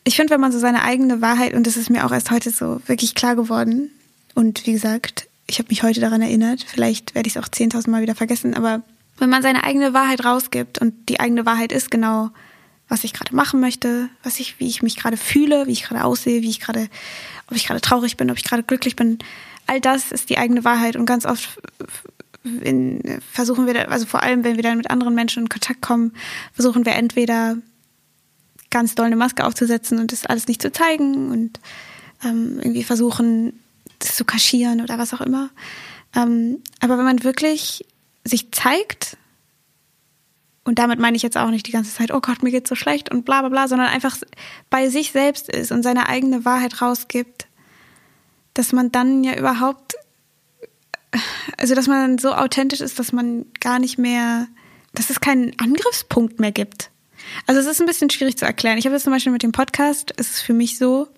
ich 0.04 0.16
finde, 0.16 0.32
wenn 0.32 0.40
man 0.40 0.52
so 0.52 0.58
seine 0.58 0.82
eigene 0.82 1.20
Wahrheit, 1.20 1.54
und 1.54 1.66
das 1.66 1.76
ist 1.76 1.90
mir 1.90 2.04
auch 2.04 2.12
erst 2.12 2.30
heute 2.30 2.50
so 2.50 2.80
wirklich 2.86 3.14
klar 3.14 3.36
geworden, 3.36 3.90
und 4.34 4.66
wie 4.66 4.72
gesagt, 4.72 5.28
ich 5.46 5.58
habe 5.58 5.68
mich 5.68 5.82
heute 5.82 6.00
daran 6.00 6.22
erinnert, 6.22 6.64
vielleicht 6.66 7.14
werde 7.14 7.26
ich 7.26 7.36
es 7.36 7.42
auch 7.42 7.48
10.000 7.48 7.90
Mal 7.90 8.02
wieder 8.02 8.14
vergessen, 8.14 8.54
aber 8.54 8.82
wenn 9.18 9.30
man 9.30 9.42
seine 9.42 9.64
eigene 9.64 9.92
Wahrheit 9.94 10.24
rausgibt 10.24 10.78
und 10.78 11.08
die 11.08 11.20
eigene 11.20 11.44
Wahrheit 11.46 11.72
ist 11.72 11.90
genau, 11.90 12.30
was 12.88 13.04
ich 13.04 13.12
gerade 13.12 13.34
machen 13.34 13.60
möchte, 13.60 14.08
was 14.22 14.40
ich, 14.40 14.58
wie 14.58 14.68
ich 14.68 14.82
mich 14.82 14.96
gerade 14.96 15.16
fühle, 15.16 15.66
wie 15.66 15.72
ich 15.72 15.84
gerade 15.84 16.04
aussehe, 16.04 16.42
wie 16.42 16.50
ich 16.50 16.60
gerade, 16.60 16.88
ob 17.48 17.56
ich 17.56 17.66
gerade 17.66 17.80
traurig 17.80 18.16
bin, 18.16 18.30
ob 18.30 18.38
ich 18.38 18.44
gerade 18.44 18.62
glücklich 18.62 18.96
bin. 18.96 19.18
All 19.66 19.80
das 19.80 20.12
ist 20.12 20.30
die 20.30 20.38
eigene 20.38 20.64
Wahrheit 20.64 20.96
und 20.96 21.06
ganz 21.06 21.24
oft 21.24 21.60
in, 22.44 23.20
versuchen 23.30 23.66
wir, 23.66 23.90
also 23.90 24.06
vor 24.06 24.22
allem, 24.22 24.44
wenn 24.44 24.56
wir 24.56 24.62
dann 24.62 24.76
mit 24.76 24.90
anderen 24.90 25.14
Menschen 25.14 25.44
in 25.44 25.48
Kontakt 25.48 25.80
kommen, 25.80 26.12
versuchen 26.52 26.84
wir 26.84 26.94
entweder 26.94 27.56
ganz 28.72 28.96
doll 28.96 29.06
eine 29.06 29.16
Maske 29.16 29.44
aufzusetzen 29.44 30.00
und 30.00 30.10
das 30.10 30.26
alles 30.26 30.48
nicht 30.48 30.60
zu 30.60 30.72
zeigen 30.72 31.30
und 31.30 31.60
ähm, 32.24 32.58
irgendwie 32.58 32.82
versuchen, 32.82 33.60
das 34.00 34.16
zu 34.16 34.24
kaschieren 34.24 34.80
oder 34.80 34.98
was 34.98 35.14
auch 35.14 35.20
immer. 35.20 35.50
Ähm, 36.16 36.62
aber 36.80 36.98
wenn 36.98 37.04
man 37.04 37.22
wirklich 37.22 37.84
sich 38.24 38.50
zeigt 38.50 39.16
und 40.64 40.78
damit 40.78 40.98
meine 40.98 41.16
ich 41.16 41.22
jetzt 41.22 41.36
auch 41.36 41.50
nicht 41.50 41.66
die 41.66 41.72
ganze 41.72 41.92
Zeit, 41.92 42.12
oh 42.12 42.20
Gott, 42.20 42.42
mir 42.42 42.50
geht's 42.50 42.68
so 42.68 42.74
schlecht 42.74 43.10
und 43.10 43.24
bla 43.24 43.40
bla 43.40 43.48
bla, 43.48 43.68
sondern 43.68 43.88
einfach 43.88 44.16
bei 44.70 44.88
sich 44.88 45.12
selbst 45.12 45.48
ist 45.48 45.72
und 45.72 45.82
seine 45.82 46.08
eigene 46.08 46.44
Wahrheit 46.44 46.80
rausgibt, 46.80 47.46
dass 48.54 48.72
man 48.72 48.92
dann 48.92 49.24
ja 49.24 49.36
überhaupt, 49.36 49.94
also 51.56 51.74
dass 51.74 51.88
man 51.88 52.18
so 52.18 52.32
authentisch 52.32 52.80
ist, 52.80 52.98
dass 52.98 53.12
man 53.12 53.46
gar 53.60 53.78
nicht 53.78 53.98
mehr, 53.98 54.46
dass 54.94 55.10
es 55.10 55.20
keinen 55.20 55.58
Angriffspunkt 55.58 56.38
mehr 56.38 56.52
gibt. 56.52 56.91
Also 57.46 57.60
es 57.60 57.66
ist 57.66 57.80
ein 57.80 57.86
bisschen 57.86 58.10
schwierig 58.10 58.36
zu 58.36 58.44
erklären. 58.44 58.78
Ich 58.78 58.84
habe 58.84 58.94
jetzt 58.94 59.04
zum 59.04 59.12
Beispiel 59.12 59.32
mit 59.32 59.42
dem 59.42 59.52
Podcast, 59.52 60.12
es 60.16 60.30
ist 60.30 60.40
für 60.40 60.54
mich 60.54 60.78
so, 60.78 61.08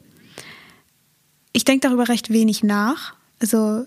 ich 1.53 1.65
denke 1.65 1.87
darüber 1.89 2.09
recht 2.09 2.31
wenig 2.31 2.63
nach. 2.63 3.15
Also 3.41 3.87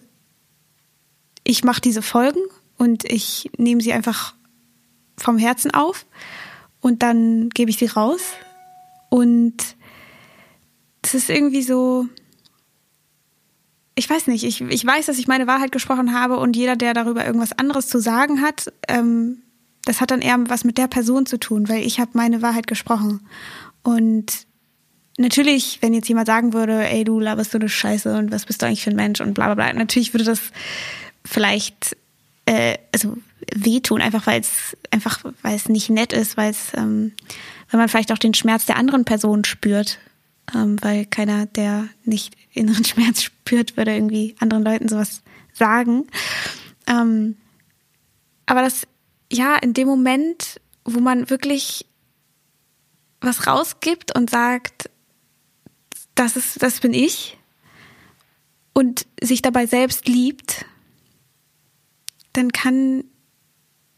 ich 1.44 1.64
mache 1.64 1.82
diese 1.82 2.02
Folgen 2.02 2.42
und 2.78 3.06
ich 3.06 3.50
nehme 3.58 3.82
sie 3.82 3.94
einfach 3.94 4.36
vom 5.18 5.38
Herzen 5.38 5.72
auf 5.72 6.06
und 6.82 7.04
dann 7.04 7.50
gebe 7.50 7.72
ich 7.72 7.78
sie 7.78 7.88
raus. 7.88 8.22
Und 9.10 9.56
es 11.02 11.14
ist 11.14 11.30
irgendwie 11.30 11.62
so, 11.62 12.08
ich 13.96 14.10
weiß 14.10 14.28
nicht, 14.28 14.44
ich, 14.44 14.62
ich 14.62 14.86
weiß, 14.86 15.08
dass 15.08 15.18
ich 15.18 15.28
meine 15.28 15.48
Wahrheit 15.48 15.72
gesprochen 15.72 16.14
habe 16.14 16.38
und 16.38 16.56
jeder, 16.56 16.76
der 16.76 16.94
darüber 16.94 17.26
irgendwas 17.26 17.58
anderes 17.58 17.88
zu 17.88 18.00
sagen 18.00 18.42
hat, 18.42 18.72
ähm, 18.88 19.42
das 19.86 20.02
hat 20.02 20.12
dann 20.12 20.22
eher 20.22 20.38
was 20.48 20.64
mit 20.64 20.78
der 20.78 20.88
Person 20.88 21.26
zu 21.26 21.40
tun, 21.40 21.70
weil 21.70 21.86
ich 21.86 22.00
habe 22.00 22.12
meine 22.14 22.42
Wahrheit 22.42 22.68
gesprochen. 22.68 23.22
Und 23.84 24.46
natürlich, 25.18 25.80
wenn 25.82 25.94
jetzt 25.94 26.10
jemand 26.10 26.28
sagen 26.28 26.54
würde, 26.54 26.88
ey, 26.88 27.04
du 27.04 27.20
laberst 27.20 27.52
so 27.52 27.58
eine 27.58 27.70
Scheiße 27.70 28.18
und 28.18 28.32
was 28.32 28.46
bist 28.46 28.62
du 28.62 28.66
eigentlich 28.66 28.84
für 28.84 28.92
ein 28.92 28.96
Mensch 28.96 29.22
und 29.22 29.34
bla 29.34 29.46
bla 29.46 29.56
bla, 29.56 29.74
natürlich 29.74 30.14
würde 30.14 30.26
das 30.26 30.42
vielleicht 31.26 31.96
äh, 32.46 32.78
also 32.94 33.18
wehtun, 33.54 34.02
einfach 34.02 34.28
weil 34.28 34.42
es 34.42 34.76
einfach 34.92 35.24
weil 35.42 35.56
es 35.56 35.70
nicht 35.70 35.90
nett 35.90 36.14
ist, 36.14 36.38
weil 36.38 36.52
es 36.52 36.72
ähm, 36.76 37.14
weil 37.70 37.80
man 37.80 37.90
vielleicht 37.90 38.12
auch 38.12 38.18
den 38.18 38.34
Schmerz 38.34 38.66
der 38.66 38.78
anderen 38.78 39.06
Person 39.06 39.44
spürt, 39.44 40.00
ähm, 40.56 40.78
weil 40.82 41.06
keiner, 41.06 41.46
der 41.46 41.88
nicht 42.04 42.36
inneren 42.54 42.84
Schmerz 42.86 43.24
spürt, 43.24 43.78
würde 43.78 43.94
irgendwie 43.94 44.36
anderen 44.40 44.64
Leuten 44.64 44.88
sowas 44.88 45.22
sagen. 45.54 46.08
Ähm, 46.88 47.36
aber 48.46 48.62
das 48.62 48.88
ja 49.32 49.56
in 49.56 49.74
dem 49.74 49.88
Moment, 49.88 50.60
wo 50.86 51.00
man 51.00 51.30
wirklich 51.30 51.86
was 53.22 53.48
rausgibt 53.48 54.16
und 54.16 54.30
sagt, 54.30 54.90
das 56.16 56.36
ist, 56.36 56.62
das 56.62 56.80
bin 56.80 56.94
ich 56.94 57.38
und 58.74 59.08
sich 59.22 59.42
dabei 59.42 59.66
selbst 59.66 60.08
liebt, 60.08 60.66
dann 62.34 62.52
kann, 62.52 63.04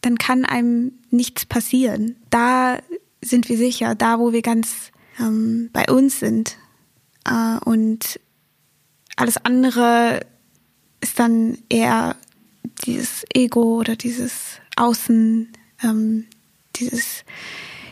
dann 0.02 0.18
kann 0.18 0.46
einem 0.46 0.94
nichts 1.10 1.46
passieren. 1.46 2.16
Da 2.30 2.80
sind 3.22 3.50
wir 3.50 3.58
sicher, 3.58 3.96
da 3.96 4.20
wo 4.20 4.32
wir 4.32 4.42
ganz 4.42 4.92
ähm, 5.20 5.70
bei 5.74 5.86
uns 5.92 6.20
sind. 6.20 6.58
Äh, 7.26 7.58
und 7.66 8.20
alles 9.18 9.38
andere 9.38 10.22
ist 11.02 11.20
dann 11.20 11.58
eher 11.68 12.16
dieses 12.86 13.26
Ego 13.34 13.80
oder 13.80 13.96
dieses 13.98 14.60
Außen, 14.80 15.52
ähm, 15.84 16.26
dieses 16.76 17.24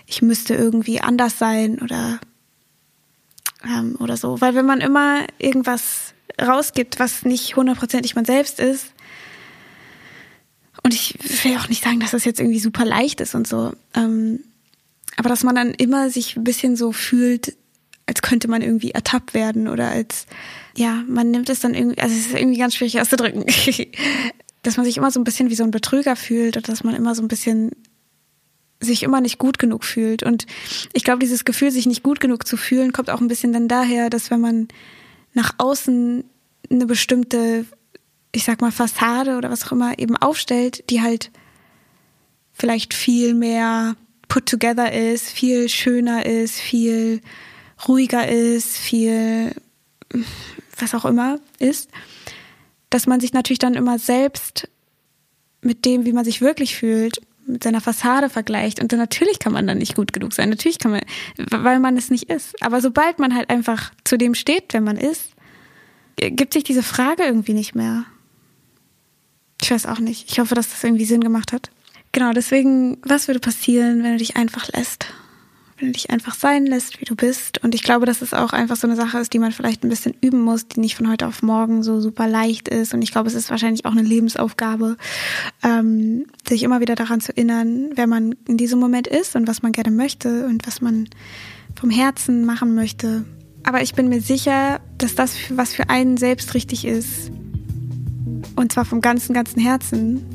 ich 0.07 0.21
müsste 0.21 0.55
irgendwie 0.55 1.01
anders 1.01 1.37
sein 1.37 1.79
oder 1.79 2.19
ähm, 3.65 3.97
oder 3.99 4.17
so. 4.17 4.39
Weil 4.41 4.55
wenn 4.55 4.65
man 4.65 4.81
immer 4.81 5.25
irgendwas 5.37 6.13
rausgibt, 6.41 6.99
was 6.99 7.23
nicht 7.25 7.55
hundertprozentig 7.55 8.15
man 8.15 8.25
selbst 8.25 8.59
ist, 8.59 8.93
und 10.83 10.93
ich 10.93 11.17
will 11.43 11.57
auch 11.57 11.67
nicht 11.67 11.83
sagen, 11.83 11.99
dass 11.99 12.11
das 12.11 12.23
jetzt 12.23 12.39
irgendwie 12.39 12.59
super 12.59 12.85
leicht 12.85 13.19
ist 13.19 13.35
und 13.35 13.45
so, 13.47 13.73
ähm, 13.93 14.39
aber 15.17 15.27
dass 15.27 15.43
man 15.43 15.55
dann 15.55 15.73
immer 15.73 16.09
sich 16.09 16.37
ein 16.37 16.43
bisschen 16.43 16.77
so 16.77 16.93
fühlt, 16.93 17.57
als 18.05 18.21
könnte 18.21 18.47
man 18.47 18.61
irgendwie 18.61 18.91
ertappt 18.91 19.33
werden 19.33 19.67
oder 19.67 19.89
als, 19.89 20.27
ja, 20.77 21.03
man 21.07 21.31
nimmt 21.31 21.49
es 21.49 21.59
dann 21.59 21.73
irgendwie, 21.73 21.99
also 21.99 22.15
es 22.15 22.27
ist 22.27 22.35
irgendwie 22.35 22.59
ganz 22.59 22.75
schwierig 22.75 23.01
auszudrücken, 23.01 23.43
dass 24.67 24.75
man 24.75 24.85
sich 24.85 24.97
immer 24.97 25.11
so 25.11 25.19
ein 25.21 25.23
bisschen 25.23 25.49
wie 25.49 25.55
so 25.55 25.63
ein 25.63 25.71
Betrüger 25.71 26.17
fühlt 26.17 26.57
oder 26.57 26.67
dass 26.67 26.83
man 26.83 26.93
immer 26.93 27.15
so 27.15 27.21
ein 27.21 27.29
bisschen 27.29 27.71
sich 28.81 29.01
immer 29.01 29.21
nicht 29.21 29.37
gut 29.37 29.59
genug 29.59 29.85
fühlt. 29.85 30.23
Und 30.23 30.45
ich 30.91 31.05
glaube, 31.05 31.19
dieses 31.19 31.45
Gefühl, 31.45 31.71
sich 31.71 31.85
nicht 31.85 32.03
gut 32.03 32.19
genug 32.19 32.45
zu 32.45 32.57
fühlen, 32.57 32.91
kommt 32.91 33.09
auch 33.09 33.21
ein 33.21 33.29
bisschen 33.29 33.53
dann 33.53 33.69
daher, 33.69 34.09
dass 34.09 34.29
wenn 34.29 34.41
man 34.41 34.67
nach 35.33 35.53
außen 35.57 36.25
eine 36.69 36.85
bestimmte, 36.85 37.65
ich 38.33 38.43
sag 38.43 38.59
mal, 38.59 38.73
Fassade 38.73 39.37
oder 39.37 39.49
was 39.49 39.65
auch 39.65 39.71
immer 39.71 39.97
eben 39.99 40.17
aufstellt, 40.17 40.83
die 40.89 41.01
halt 41.01 41.31
vielleicht 42.51 42.93
viel 42.93 43.35
mehr 43.35 43.95
put 44.27 44.47
together 44.47 44.91
ist, 44.91 45.29
viel 45.29 45.69
schöner 45.69 46.25
ist, 46.25 46.59
viel 46.59 47.21
ruhiger 47.87 48.27
ist, 48.27 48.75
viel 48.75 49.53
was 50.77 50.93
auch 50.93 51.05
immer 51.05 51.39
ist, 51.57 51.89
dass 52.89 53.07
man 53.07 53.19
sich 53.19 53.33
natürlich 53.33 53.59
dann 53.59 53.75
immer 53.75 53.99
selbst 53.99 54.69
mit 55.61 55.85
dem, 55.85 56.05
wie 56.05 56.13
man 56.13 56.25
sich 56.25 56.41
wirklich 56.41 56.75
fühlt, 56.75 57.21
mit 57.45 57.63
seiner 57.63 57.81
Fassade 57.81 58.29
vergleicht. 58.29 58.81
Und 58.81 58.91
dann 58.91 58.99
natürlich 58.99 59.39
kann 59.39 59.53
man 59.53 59.67
dann 59.67 59.77
nicht 59.77 59.95
gut 59.95 60.13
genug 60.13 60.33
sein. 60.33 60.49
Natürlich 60.49 60.79
kann 60.79 60.91
man, 60.91 61.01
weil 61.37 61.79
man 61.79 61.97
es 61.97 62.09
nicht 62.09 62.29
ist. 62.29 62.61
Aber 62.61 62.81
sobald 62.81 63.19
man 63.19 63.35
halt 63.35 63.49
einfach 63.49 63.91
zu 64.03 64.17
dem 64.17 64.35
steht, 64.35 64.73
wenn 64.73 64.83
man 64.83 64.97
ist, 64.97 65.31
gibt 66.17 66.53
sich 66.53 66.63
diese 66.63 66.83
Frage 66.83 67.23
irgendwie 67.23 67.53
nicht 67.53 67.75
mehr. 67.75 68.05
Ich 69.61 69.71
weiß 69.71 69.85
auch 69.85 69.99
nicht. 69.99 70.29
Ich 70.29 70.39
hoffe, 70.39 70.55
dass 70.55 70.69
das 70.69 70.83
irgendwie 70.83 71.05
Sinn 71.05 71.21
gemacht 71.21 71.51
hat. 71.53 71.71
Genau, 72.11 72.31
deswegen, 72.31 72.97
was 73.03 73.27
würde 73.27 73.39
passieren, 73.39 74.03
wenn 74.03 74.13
du 74.13 74.17
dich 74.17 74.35
einfach 74.35 74.67
lässt? 74.69 75.07
Wenn 75.77 75.89
du 75.89 75.93
dich 75.93 76.09
einfach 76.09 76.33
sein 76.33 76.65
lässt, 76.65 76.99
wie 76.99 77.05
du 77.05 77.15
bist. 77.15 77.63
Und 77.63 77.75
ich 77.75 77.83
glaube, 77.83 78.05
dass 78.05 78.21
es 78.21 78.33
auch 78.33 78.51
einfach 78.51 78.75
so 78.75 78.87
eine 78.87 78.95
Sache 78.95 79.19
ist, 79.19 79.33
die 79.33 79.39
man 79.39 79.51
vielleicht 79.51 79.83
ein 79.83 79.89
bisschen 79.89 80.15
üben 80.21 80.41
muss, 80.41 80.67
die 80.67 80.79
nicht 80.79 80.95
von 80.95 81.09
heute 81.09 81.27
auf 81.27 81.43
morgen 81.43 81.83
so 81.83 82.01
super 82.01 82.27
leicht 82.27 82.67
ist. 82.67 82.93
Und 82.93 83.03
ich 83.03 83.11
glaube, 83.11 83.27
es 83.27 83.35
ist 83.35 83.51
wahrscheinlich 83.51 83.85
auch 83.85 83.91
eine 83.91 84.01
Lebensaufgabe, 84.01 84.97
ähm, 85.63 86.25
sich 86.47 86.63
immer 86.63 86.79
wieder 86.79 86.95
daran 86.95 87.21
zu 87.21 87.35
erinnern, 87.35 87.89
wer 87.93 88.07
man 88.07 88.35
in 88.47 88.57
diesem 88.57 88.79
Moment 88.79 89.07
ist 89.07 89.35
und 89.35 89.47
was 89.47 89.61
man 89.61 89.71
gerne 89.71 89.91
möchte 89.91 90.47
und 90.47 90.65
was 90.65 90.81
man 90.81 91.07
vom 91.79 91.91
Herzen 91.91 92.45
machen 92.45 92.73
möchte. 92.73 93.25
Aber 93.63 93.81
ich 93.81 93.93
bin 93.93 94.09
mir 94.09 94.21
sicher, 94.21 94.79
dass 94.97 95.13
das, 95.13 95.35
was 95.49 95.73
für 95.73 95.89
einen 95.89 96.17
selbst 96.17 96.53
richtig 96.55 96.85
ist, 96.85 97.31
und 98.55 98.71
zwar 98.71 98.85
vom 98.85 99.01
ganzen, 99.01 99.33
ganzen 99.33 99.59
Herzen, 99.59 100.25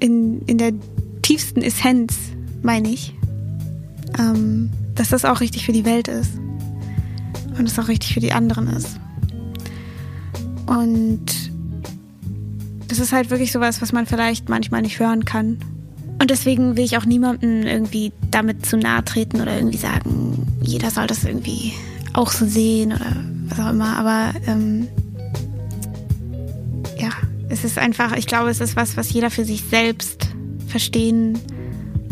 in, 0.00 0.42
in 0.46 0.58
der 0.58 0.72
tiefsten 1.22 1.62
Essenz, 1.62 2.16
meine 2.62 2.88
ich, 2.88 3.14
ähm, 4.18 4.70
dass 4.94 5.10
das 5.10 5.24
auch 5.24 5.40
richtig 5.40 5.66
für 5.66 5.72
die 5.72 5.84
Welt 5.84 6.08
ist. 6.08 6.32
Und 7.58 7.66
es 7.66 7.78
auch 7.78 7.88
richtig 7.88 8.14
für 8.14 8.20
die 8.20 8.32
anderen 8.32 8.68
ist. 8.68 9.00
Und 10.66 11.24
das 12.88 12.98
ist 12.98 13.12
halt 13.12 13.30
wirklich 13.30 13.52
sowas, 13.52 13.82
was 13.82 13.92
man 13.92 14.06
vielleicht 14.06 14.48
manchmal 14.48 14.82
nicht 14.82 15.00
hören 15.00 15.24
kann. 15.24 15.58
Und 16.20 16.30
deswegen 16.30 16.76
will 16.76 16.84
ich 16.84 16.96
auch 16.96 17.04
niemandem 17.04 17.62
irgendwie 17.62 18.12
damit 18.30 18.66
zu 18.66 18.76
nahe 18.76 19.04
treten 19.04 19.40
oder 19.40 19.56
irgendwie 19.56 19.78
sagen, 19.78 20.46
jeder 20.62 20.90
soll 20.90 21.06
das 21.06 21.24
irgendwie 21.24 21.72
auch 22.12 22.30
so 22.30 22.46
sehen 22.46 22.92
oder 22.92 23.16
was 23.48 23.60
auch 23.60 23.70
immer. 23.70 23.96
Aber 23.96 24.32
ähm, 24.46 24.88
ja, 26.98 27.10
es 27.48 27.64
ist 27.64 27.78
einfach, 27.78 28.16
ich 28.16 28.26
glaube, 28.26 28.50
es 28.50 28.60
ist 28.60 28.76
was, 28.76 28.96
was 28.96 29.12
jeder 29.12 29.30
für 29.30 29.44
sich 29.44 29.62
selbst 29.64 30.28
verstehen 30.66 31.34
kann 31.34 31.57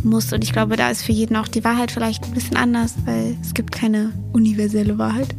muss. 0.06 0.32
Und 0.32 0.42
ich 0.42 0.52
glaube, 0.52 0.76
da 0.76 0.90
ist 0.90 1.02
für 1.02 1.12
jeden 1.12 1.36
auch 1.36 1.48
die 1.48 1.64
Wahrheit 1.64 1.90
vielleicht 1.90 2.24
ein 2.24 2.32
bisschen 2.32 2.56
anders, 2.56 2.94
weil 3.04 3.36
es 3.42 3.54
gibt 3.54 3.72
keine 3.72 4.12
universelle 4.32 4.98
Wahrheit. 4.98 5.34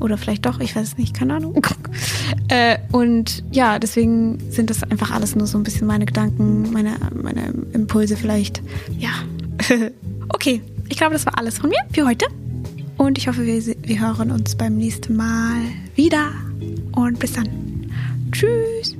Oder 0.00 0.16
vielleicht 0.16 0.46
doch, 0.46 0.60
ich 0.60 0.76
weiß 0.76 0.88
es 0.88 0.98
nicht, 0.98 1.14
keine 1.14 1.34
Ahnung. 1.34 1.60
äh, 2.48 2.78
und 2.92 3.42
ja, 3.50 3.78
deswegen 3.78 4.38
sind 4.50 4.70
das 4.70 4.84
einfach 4.84 5.10
alles 5.10 5.34
nur 5.34 5.46
so 5.46 5.58
ein 5.58 5.64
bisschen 5.64 5.86
meine 5.86 6.06
Gedanken, 6.06 6.72
meine, 6.72 6.96
meine 7.20 7.52
Impulse 7.72 8.16
vielleicht. 8.16 8.62
Ja. 8.98 9.10
okay, 10.28 10.62
ich 10.88 10.96
glaube, 10.96 11.14
das 11.14 11.26
war 11.26 11.36
alles 11.36 11.58
von 11.58 11.70
mir 11.70 11.80
für 11.92 12.06
heute. 12.06 12.26
Und 12.96 13.18
ich 13.18 13.28
hoffe, 13.28 13.46
wir, 13.46 13.64
wir 13.64 14.00
hören 14.00 14.30
uns 14.30 14.56
beim 14.56 14.76
nächsten 14.76 15.16
Mal 15.16 15.62
wieder. 15.94 16.32
Und 16.92 17.18
bis 17.18 17.32
dann. 17.32 17.48
Tschüss. 18.32 18.97